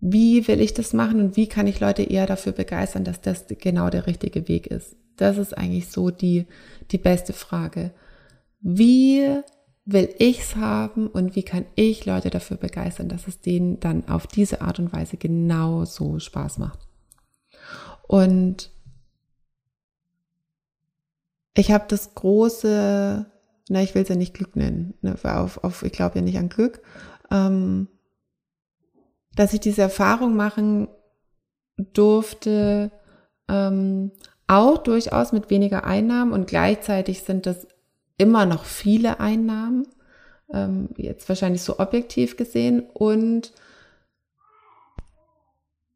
wie 0.00 0.48
will 0.48 0.60
ich 0.60 0.74
das 0.74 0.92
machen 0.92 1.20
und 1.20 1.36
wie 1.36 1.46
kann 1.46 1.66
ich 1.66 1.78
Leute 1.78 2.02
eher 2.02 2.26
dafür 2.26 2.52
begeistern, 2.52 3.04
dass 3.04 3.20
das 3.20 3.44
genau 3.48 3.90
der 3.90 4.06
richtige 4.06 4.48
Weg 4.48 4.66
ist? 4.66 4.96
Das 5.16 5.36
ist 5.36 5.56
eigentlich 5.56 5.88
so 5.90 6.10
die, 6.10 6.46
die 6.90 6.98
beste 6.98 7.34
Frage. 7.34 7.92
Wie 8.60 9.42
will 9.92 10.14
ich's 10.18 10.56
haben 10.56 11.06
und 11.06 11.36
wie 11.36 11.42
kann 11.42 11.66
ich 11.74 12.06
Leute 12.06 12.30
dafür 12.30 12.56
begeistern, 12.56 13.08
dass 13.08 13.26
es 13.26 13.40
denen 13.40 13.80
dann 13.80 14.08
auf 14.08 14.26
diese 14.26 14.60
Art 14.60 14.78
und 14.78 14.92
Weise 14.92 15.16
genauso 15.16 16.18
Spaß 16.18 16.58
macht. 16.58 16.80
Und 18.06 18.70
ich 21.56 21.72
habe 21.72 21.84
das 21.88 22.14
große, 22.14 23.26
na, 23.68 23.82
ich 23.82 23.94
will 23.94 24.02
es 24.02 24.08
ja 24.08 24.16
nicht 24.16 24.34
Glück 24.34 24.56
nennen, 24.56 24.94
ne, 25.02 25.16
auf, 25.22 25.62
auf, 25.64 25.82
ich 25.82 25.92
glaube 25.92 26.18
ja 26.18 26.22
nicht 26.22 26.38
an 26.38 26.48
Glück, 26.48 26.82
ähm, 27.30 27.88
dass 29.34 29.54
ich 29.54 29.60
diese 29.60 29.82
Erfahrung 29.82 30.36
machen 30.36 30.88
durfte, 31.76 32.90
ähm, 33.48 34.12
auch 34.46 34.78
durchaus 34.78 35.32
mit 35.32 35.50
weniger 35.50 35.84
Einnahmen 35.84 36.32
und 36.32 36.46
gleichzeitig 36.46 37.22
sind 37.22 37.46
das 37.46 37.66
immer 38.20 38.44
noch 38.44 38.64
viele 38.64 39.18
Einnahmen, 39.18 39.86
ähm, 40.52 40.90
jetzt 40.96 41.28
wahrscheinlich 41.28 41.62
so 41.62 41.78
objektiv 41.78 42.36
gesehen. 42.36 42.80
Und 42.92 43.52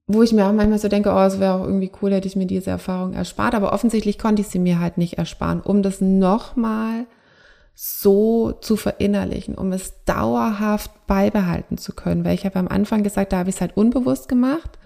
wo 0.06 0.22
ich 0.22 0.32
mir 0.32 0.46
auch 0.46 0.52
manchmal 0.52 0.78
so 0.78 0.88
denke, 0.88 1.10
oh, 1.12 1.20
es 1.20 1.38
wäre 1.38 1.54
auch 1.54 1.64
irgendwie 1.64 1.92
cool, 2.00 2.12
hätte 2.12 2.26
ich 2.26 2.34
mir 2.34 2.46
diese 2.46 2.70
Erfahrung 2.70 3.12
erspart. 3.12 3.54
Aber 3.54 3.74
offensichtlich 3.74 4.18
konnte 4.18 4.40
ich 4.40 4.48
sie 4.48 4.58
mir 4.58 4.80
halt 4.80 4.96
nicht 4.96 5.18
ersparen, 5.18 5.60
um 5.60 5.82
das 5.82 6.00
nochmal 6.00 7.06
so 7.74 8.52
zu 8.52 8.76
verinnerlichen, 8.76 9.56
um 9.56 9.72
es 9.72 10.04
dauerhaft 10.04 11.06
beibehalten 11.06 11.76
zu 11.76 11.92
können. 11.92 12.24
Weil 12.24 12.34
ich 12.34 12.46
habe 12.46 12.58
am 12.58 12.68
Anfang 12.68 13.02
gesagt, 13.02 13.34
da 13.34 13.38
habe 13.38 13.50
ich 13.50 13.56
es 13.56 13.60
halt 13.60 13.76
unbewusst 13.76 14.30
gemacht. 14.30 14.78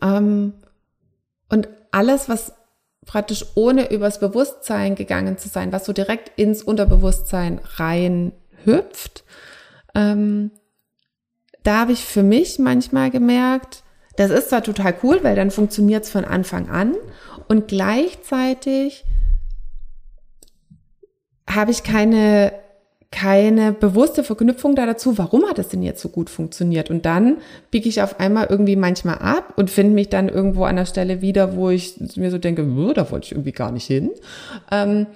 Ähm, 0.00 0.54
und 1.50 1.68
alles, 1.90 2.30
was 2.30 2.54
praktisch 3.06 3.44
ohne 3.54 3.90
übers 3.90 4.20
Bewusstsein 4.20 4.94
gegangen 4.94 5.38
zu 5.38 5.48
sein, 5.48 5.72
was 5.72 5.84
so 5.84 5.92
direkt 5.92 6.38
ins 6.38 6.62
Unterbewusstsein 6.62 7.60
rein 7.76 8.32
hüpft, 8.64 9.24
ähm, 9.94 10.50
da 11.62 11.80
habe 11.80 11.92
ich 11.92 12.04
für 12.04 12.22
mich 12.22 12.58
manchmal 12.58 13.10
gemerkt, 13.10 13.82
das 14.16 14.30
ist 14.30 14.50
zwar 14.50 14.62
total 14.62 14.94
cool, 15.02 15.20
weil 15.22 15.36
dann 15.36 15.50
funktioniert 15.50 16.04
es 16.04 16.10
von 16.10 16.24
Anfang 16.24 16.68
an 16.68 16.94
und 17.48 17.68
gleichzeitig 17.68 19.04
habe 21.48 21.70
ich 21.70 21.82
keine 21.82 22.52
keine 23.12 23.72
bewusste 23.72 24.22
Verknüpfung 24.22 24.76
da 24.76 24.86
dazu, 24.86 25.18
warum 25.18 25.48
hat 25.48 25.58
es 25.58 25.68
denn 25.68 25.82
jetzt 25.82 26.00
so 26.00 26.08
gut 26.08 26.30
funktioniert? 26.30 26.90
Und 26.90 27.04
dann 27.06 27.38
biege 27.70 27.88
ich 27.88 28.02
auf 28.02 28.20
einmal 28.20 28.46
irgendwie 28.48 28.76
manchmal 28.76 29.18
ab 29.18 29.54
und 29.56 29.68
finde 29.68 29.94
mich 29.94 30.08
dann 30.08 30.28
irgendwo 30.28 30.64
an 30.64 30.76
der 30.76 30.86
Stelle 30.86 31.20
wieder, 31.20 31.56
wo 31.56 31.70
ich 31.70 31.96
mir 32.16 32.30
so 32.30 32.38
denke, 32.38 32.62
da 32.94 33.10
wollte 33.10 33.26
ich 33.26 33.32
irgendwie 33.32 33.52
gar 33.52 33.72
nicht 33.72 33.86
hin. 33.86 34.10
Ähm, 34.70 35.06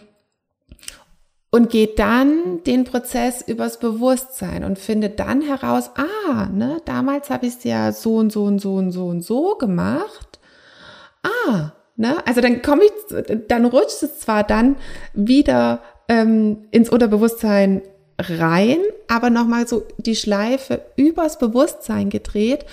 und 1.52 1.70
geht 1.70 2.00
dann 2.00 2.64
den 2.64 2.83
Prozess 2.83 3.40
übers 3.40 3.78
Bewusstsein 3.78 4.64
und 4.64 4.76
finde 4.76 5.09
dann 5.09 5.40
heraus, 5.40 5.90
ah, 5.94 6.46
ne, 6.46 6.78
damals 6.85 7.30
habe 7.30 7.46
ich 7.46 7.54
es 7.54 7.62
ja 7.62 7.92
so 7.92 8.16
und 8.16 8.33
so 8.33 8.42
und 8.42 8.59
so 8.59 8.74
und 8.74 8.90
so 8.90 9.07
und 9.07 9.22
so 9.22 9.54
gemacht. 9.54 10.40
Ah, 11.22 11.70
ne, 11.94 12.16
also 12.26 12.40
dann 12.40 12.61
komme 12.61 12.83
ich, 12.83 13.46
dann 13.46 13.66
rutscht 13.66 14.02
es 14.02 14.18
zwar 14.18 14.42
dann 14.42 14.74
wieder 15.12 15.80
ähm, 16.08 16.58
ins 16.70 16.90
Unterbewusstsein 16.90 17.82
rein, 18.18 18.78
aber 19.08 19.30
nochmal 19.30 19.66
so 19.66 19.84
die 19.98 20.16
Schleife 20.16 20.82
übers 20.96 21.38
Bewusstsein 21.38 22.10
gedreht. 22.10 22.64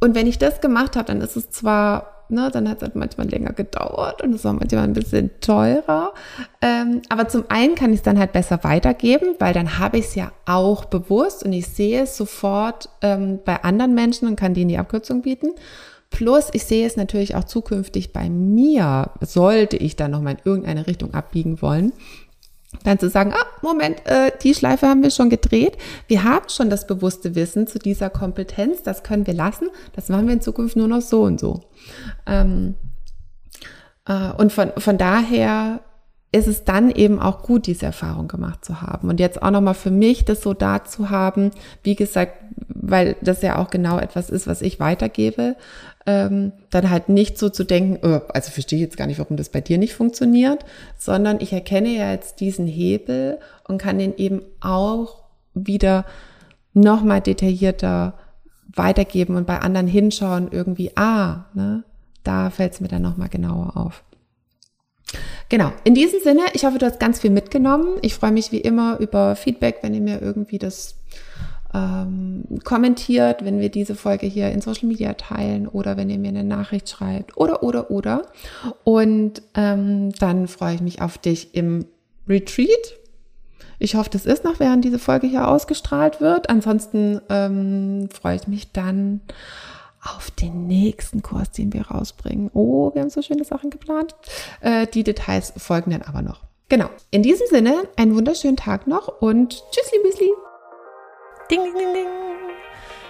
Und 0.00 0.14
wenn 0.14 0.26
ich 0.26 0.38
das 0.38 0.60
gemacht 0.60 0.96
habe, 0.96 1.06
dann 1.06 1.22
ist 1.22 1.36
es 1.36 1.50
zwar, 1.50 2.24
ne, 2.28 2.50
dann 2.52 2.68
hat 2.68 2.78
es 2.78 2.82
halt 2.82 2.96
manchmal 2.96 3.28
länger 3.28 3.52
gedauert 3.52 4.20
und 4.20 4.34
es 4.34 4.44
war 4.44 4.52
manchmal 4.52 4.84
ein 4.84 4.92
bisschen 4.92 5.30
teurer. 5.40 6.12
Ähm, 6.60 7.00
aber 7.08 7.28
zum 7.28 7.44
einen 7.48 7.74
kann 7.74 7.92
ich 7.92 8.00
es 8.00 8.02
dann 8.02 8.18
halt 8.18 8.32
besser 8.32 8.62
weitergeben, 8.62 9.36
weil 9.38 9.54
dann 9.54 9.78
habe 9.78 9.98
ich 9.98 10.06
es 10.06 10.14
ja 10.14 10.32
auch 10.44 10.84
bewusst 10.84 11.44
und 11.44 11.52
ich 11.54 11.66
sehe 11.68 12.02
es 12.02 12.16
sofort 12.16 12.90
ähm, 13.00 13.40
bei 13.44 13.62
anderen 13.64 13.94
Menschen 13.94 14.28
und 14.28 14.36
kann 14.36 14.52
denen 14.52 14.68
die 14.68 14.78
Abkürzung 14.78 15.22
bieten. 15.22 15.48
Plus, 16.10 16.50
ich 16.52 16.64
sehe 16.64 16.86
es 16.86 16.96
natürlich 16.96 17.34
auch 17.34 17.44
zukünftig 17.44 18.12
bei 18.12 18.28
mir, 18.30 19.10
sollte 19.20 19.76
ich 19.76 19.96
dann 19.96 20.12
nochmal 20.12 20.34
in 20.34 20.40
irgendeine 20.44 20.86
Richtung 20.86 21.14
abbiegen 21.14 21.60
wollen 21.62 21.92
dann 22.84 22.98
zu 22.98 23.08
sagen, 23.08 23.32
ah, 23.34 23.46
Moment, 23.62 24.04
äh, 24.06 24.32
die 24.42 24.54
Schleife 24.54 24.88
haben 24.88 25.02
wir 25.02 25.10
schon 25.10 25.30
gedreht. 25.30 25.76
Wir 26.06 26.24
haben 26.24 26.48
schon 26.48 26.70
das 26.70 26.86
bewusste 26.86 27.34
Wissen 27.34 27.66
zu 27.66 27.78
dieser 27.78 28.10
Kompetenz, 28.10 28.82
das 28.82 29.02
können 29.02 29.26
wir 29.26 29.34
lassen. 29.34 29.68
Das 29.94 30.08
machen 30.08 30.26
wir 30.26 30.34
in 30.34 30.40
Zukunft 30.40 30.76
nur 30.76 30.88
noch 30.88 31.02
so 31.02 31.22
und 31.22 31.40
so. 31.40 31.62
Ähm, 32.26 32.74
äh, 34.06 34.32
und 34.32 34.52
von, 34.52 34.72
von 34.76 34.98
daher 34.98 35.80
ist 36.32 36.48
es 36.48 36.64
dann 36.64 36.90
eben 36.90 37.20
auch 37.20 37.42
gut, 37.42 37.66
diese 37.66 37.86
Erfahrung 37.86 38.28
gemacht 38.28 38.64
zu 38.64 38.82
haben. 38.82 39.08
Und 39.08 39.20
jetzt 39.20 39.42
auch 39.42 39.50
nochmal 39.50 39.74
für 39.74 39.90
mich 39.90 40.24
das 40.24 40.42
so 40.42 40.54
da 40.54 40.84
zu 40.84 41.10
haben, 41.10 41.50
wie 41.82 41.94
gesagt, 41.94 42.34
weil 42.68 43.16
das 43.22 43.42
ja 43.42 43.58
auch 43.58 43.70
genau 43.70 43.98
etwas 43.98 44.28
ist, 44.28 44.46
was 44.46 44.60
ich 44.60 44.80
weitergebe, 44.80 45.56
ähm, 46.04 46.52
dann 46.70 46.90
halt 46.90 47.08
nicht 47.08 47.38
so 47.38 47.48
zu 47.48 47.64
denken, 47.64 47.98
oh, 48.06 48.20
also 48.32 48.50
verstehe 48.50 48.78
ich 48.78 48.84
jetzt 48.84 48.96
gar 48.96 49.06
nicht, 49.06 49.18
warum 49.18 49.36
das 49.36 49.48
bei 49.48 49.60
dir 49.60 49.78
nicht 49.78 49.94
funktioniert, 49.94 50.64
sondern 50.98 51.40
ich 51.40 51.52
erkenne 51.52 51.88
ja 51.88 52.12
jetzt 52.12 52.40
diesen 52.40 52.66
Hebel 52.66 53.38
und 53.66 53.78
kann 53.78 53.98
den 53.98 54.16
eben 54.16 54.42
auch 54.60 55.24
wieder 55.54 56.04
nochmal 56.74 57.20
detaillierter 57.20 58.14
weitergeben 58.74 59.36
und 59.36 59.46
bei 59.46 59.60
anderen 59.60 59.86
hinschauen, 59.88 60.48
irgendwie, 60.50 60.96
ah, 60.96 61.46
ne, 61.54 61.84
da 62.22 62.50
fällt 62.50 62.74
es 62.74 62.80
mir 62.80 62.88
dann 62.88 63.02
nochmal 63.02 63.28
genauer 63.28 63.76
auf. 63.76 64.04
Genau, 65.48 65.72
in 65.84 65.94
diesem 65.94 66.20
Sinne, 66.20 66.42
ich 66.54 66.64
hoffe, 66.64 66.78
du 66.78 66.86
hast 66.86 66.98
ganz 66.98 67.20
viel 67.20 67.30
mitgenommen. 67.30 67.98
Ich 68.02 68.14
freue 68.14 68.32
mich 68.32 68.50
wie 68.50 68.60
immer 68.60 68.98
über 68.98 69.36
Feedback, 69.36 69.78
wenn 69.82 69.94
ihr 69.94 70.00
mir 70.00 70.20
irgendwie 70.20 70.58
das 70.58 70.96
ähm, 71.72 72.44
kommentiert, 72.64 73.44
wenn 73.44 73.60
wir 73.60 73.68
diese 73.68 73.94
Folge 73.94 74.26
hier 74.26 74.50
in 74.50 74.60
Social 74.60 74.88
Media 74.88 75.12
teilen 75.14 75.68
oder 75.68 75.96
wenn 75.96 76.10
ihr 76.10 76.18
mir 76.18 76.28
eine 76.28 76.44
Nachricht 76.44 76.88
schreibt 76.88 77.36
oder, 77.36 77.62
oder, 77.62 77.90
oder. 77.90 78.22
Und 78.82 79.42
ähm, 79.54 80.12
dann 80.12 80.48
freue 80.48 80.74
ich 80.74 80.80
mich 80.80 81.02
auf 81.02 81.18
dich 81.18 81.54
im 81.54 81.86
Retreat. 82.28 82.94
Ich 83.78 83.94
hoffe, 83.94 84.10
das 84.10 84.24
ist 84.26 84.42
noch, 84.42 84.58
während 84.58 84.84
diese 84.84 84.98
Folge 84.98 85.26
hier 85.26 85.48
ausgestrahlt 85.48 86.20
wird. 86.20 86.48
Ansonsten 86.48 87.20
ähm, 87.28 88.08
freue 88.10 88.36
ich 88.36 88.48
mich 88.48 88.72
dann 88.72 89.20
auf 90.06 90.30
den 90.30 90.66
nächsten 90.66 91.22
Kurs, 91.22 91.50
den 91.50 91.72
wir 91.72 91.88
rausbringen. 91.88 92.50
Oh, 92.54 92.92
wir 92.94 93.02
haben 93.02 93.10
so 93.10 93.22
schöne 93.22 93.44
Sachen 93.44 93.70
geplant. 93.70 94.14
Äh, 94.60 94.86
die 94.86 95.04
Details 95.04 95.52
folgen 95.56 95.90
dann 95.90 96.02
aber 96.02 96.22
noch. 96.22 96.40
Genau. 96.68 96.90
In 97.10 97.22
diesem 97.22 97.46
Sinne, 97.48 97.88
einen 97.96 98.14
wunderschönen 98.14 98.56
Tag 98.56 98.86
noch 98.86 99.08
und 99.20 99.62
tschüssli, 99.70 99.98
müsli. 100.04 100.30
Ding, 101.50 101.62
ding, 101.62 101.74
ding, 101.74 101.92
ding. 101.94 102.06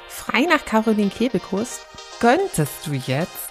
Frei 0.09 0.43
nach 0.43 0.65
Caroline 0.65 1.11
Kebekus 1.11 1.81
könntest 2.21 2.87
du 2.87 2.93
jetzt 2.93 3.51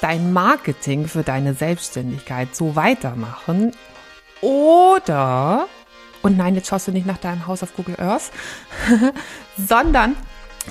dein 0.00 0.32
Marketing 0.32 1.06
für 1.06 1.22
deine 1.22 1.54
Selbstständigkeit 1.54 2.54
so 2.54 2.76
weitermachen 2.76 3.72
oder 4.40 5.66
und 6.22 6.36
nein, 6.36 6.54
jetzt 6.54 6.68
schaust 6.68 6.88
du 6.88 6.92
nicht 6.92 7.06
nach 7.06 7.18
deinem 7.18 7.46
Haus 7.46 7.62
auf 7.62 7.74
Google 7.76 7.96
Earth, 7.98 8.30
sondern 9.56 10.16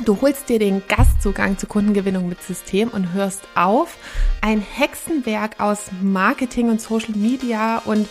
Du 0.06 0.22
holst 0.22 0.50
dir 0.50 0.60
den 0.60 0.84
Gastzugang 0.88 1.58
zur 1.58 1.70
Kundengewinnung 1.70 2.30
mit 2.30 2.42
System 2.42 2.90
und 2.90 3.14
hörst 3.14 3.42
auf, 3.56 3.98
ein 4.42 4.62
Hexenwerk 4.62 5.60
aus 5.60 5.88
Marketing 6.02 6.70
und 6.70 6.82
Social 6.82 7.16
Media 7.16 7.80
und 7.80 8.08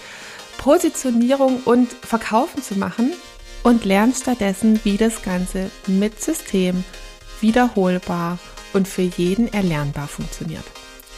Positionierung 0.59 1.61
und 1.65 1.93
Verkaufen 1.93 2.63
zu 2.63 2.77
machen 2.77 3.13
und 3.63 3.85
lernst 3.85 4.23
stattdessen, 4.23 4.81
wie 4.85 4.97
das 4.97 5.23
Ganze 5.23 5.71
mit 5.87 6.21
System 6.23 6.85
wiederholbar 7.41 8.39
und 8.73 8.89
für 8.89 9.03
jeden 9.03 9.53
erlernbar 9.53 10.09
funktioniert. 10.09 10.65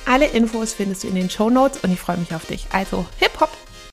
Alle 0.06 0.26
Infos 0.26 0.72
findest 0.72 1.04
du 1.04 1.08
in 1.08 1.14
den 1.14 1.30
Show 1.30 1.50
Notes 1.50 1.80
und 1.82 1.92
ich 1.92 2.00
freue 2.00 2.18
mich 2.18 2.34
auf 2.34 2.46
dich. 2.46 2.66
Also, 2.72 3.04
hip 3.18 3.38
hop! 3.40 3.50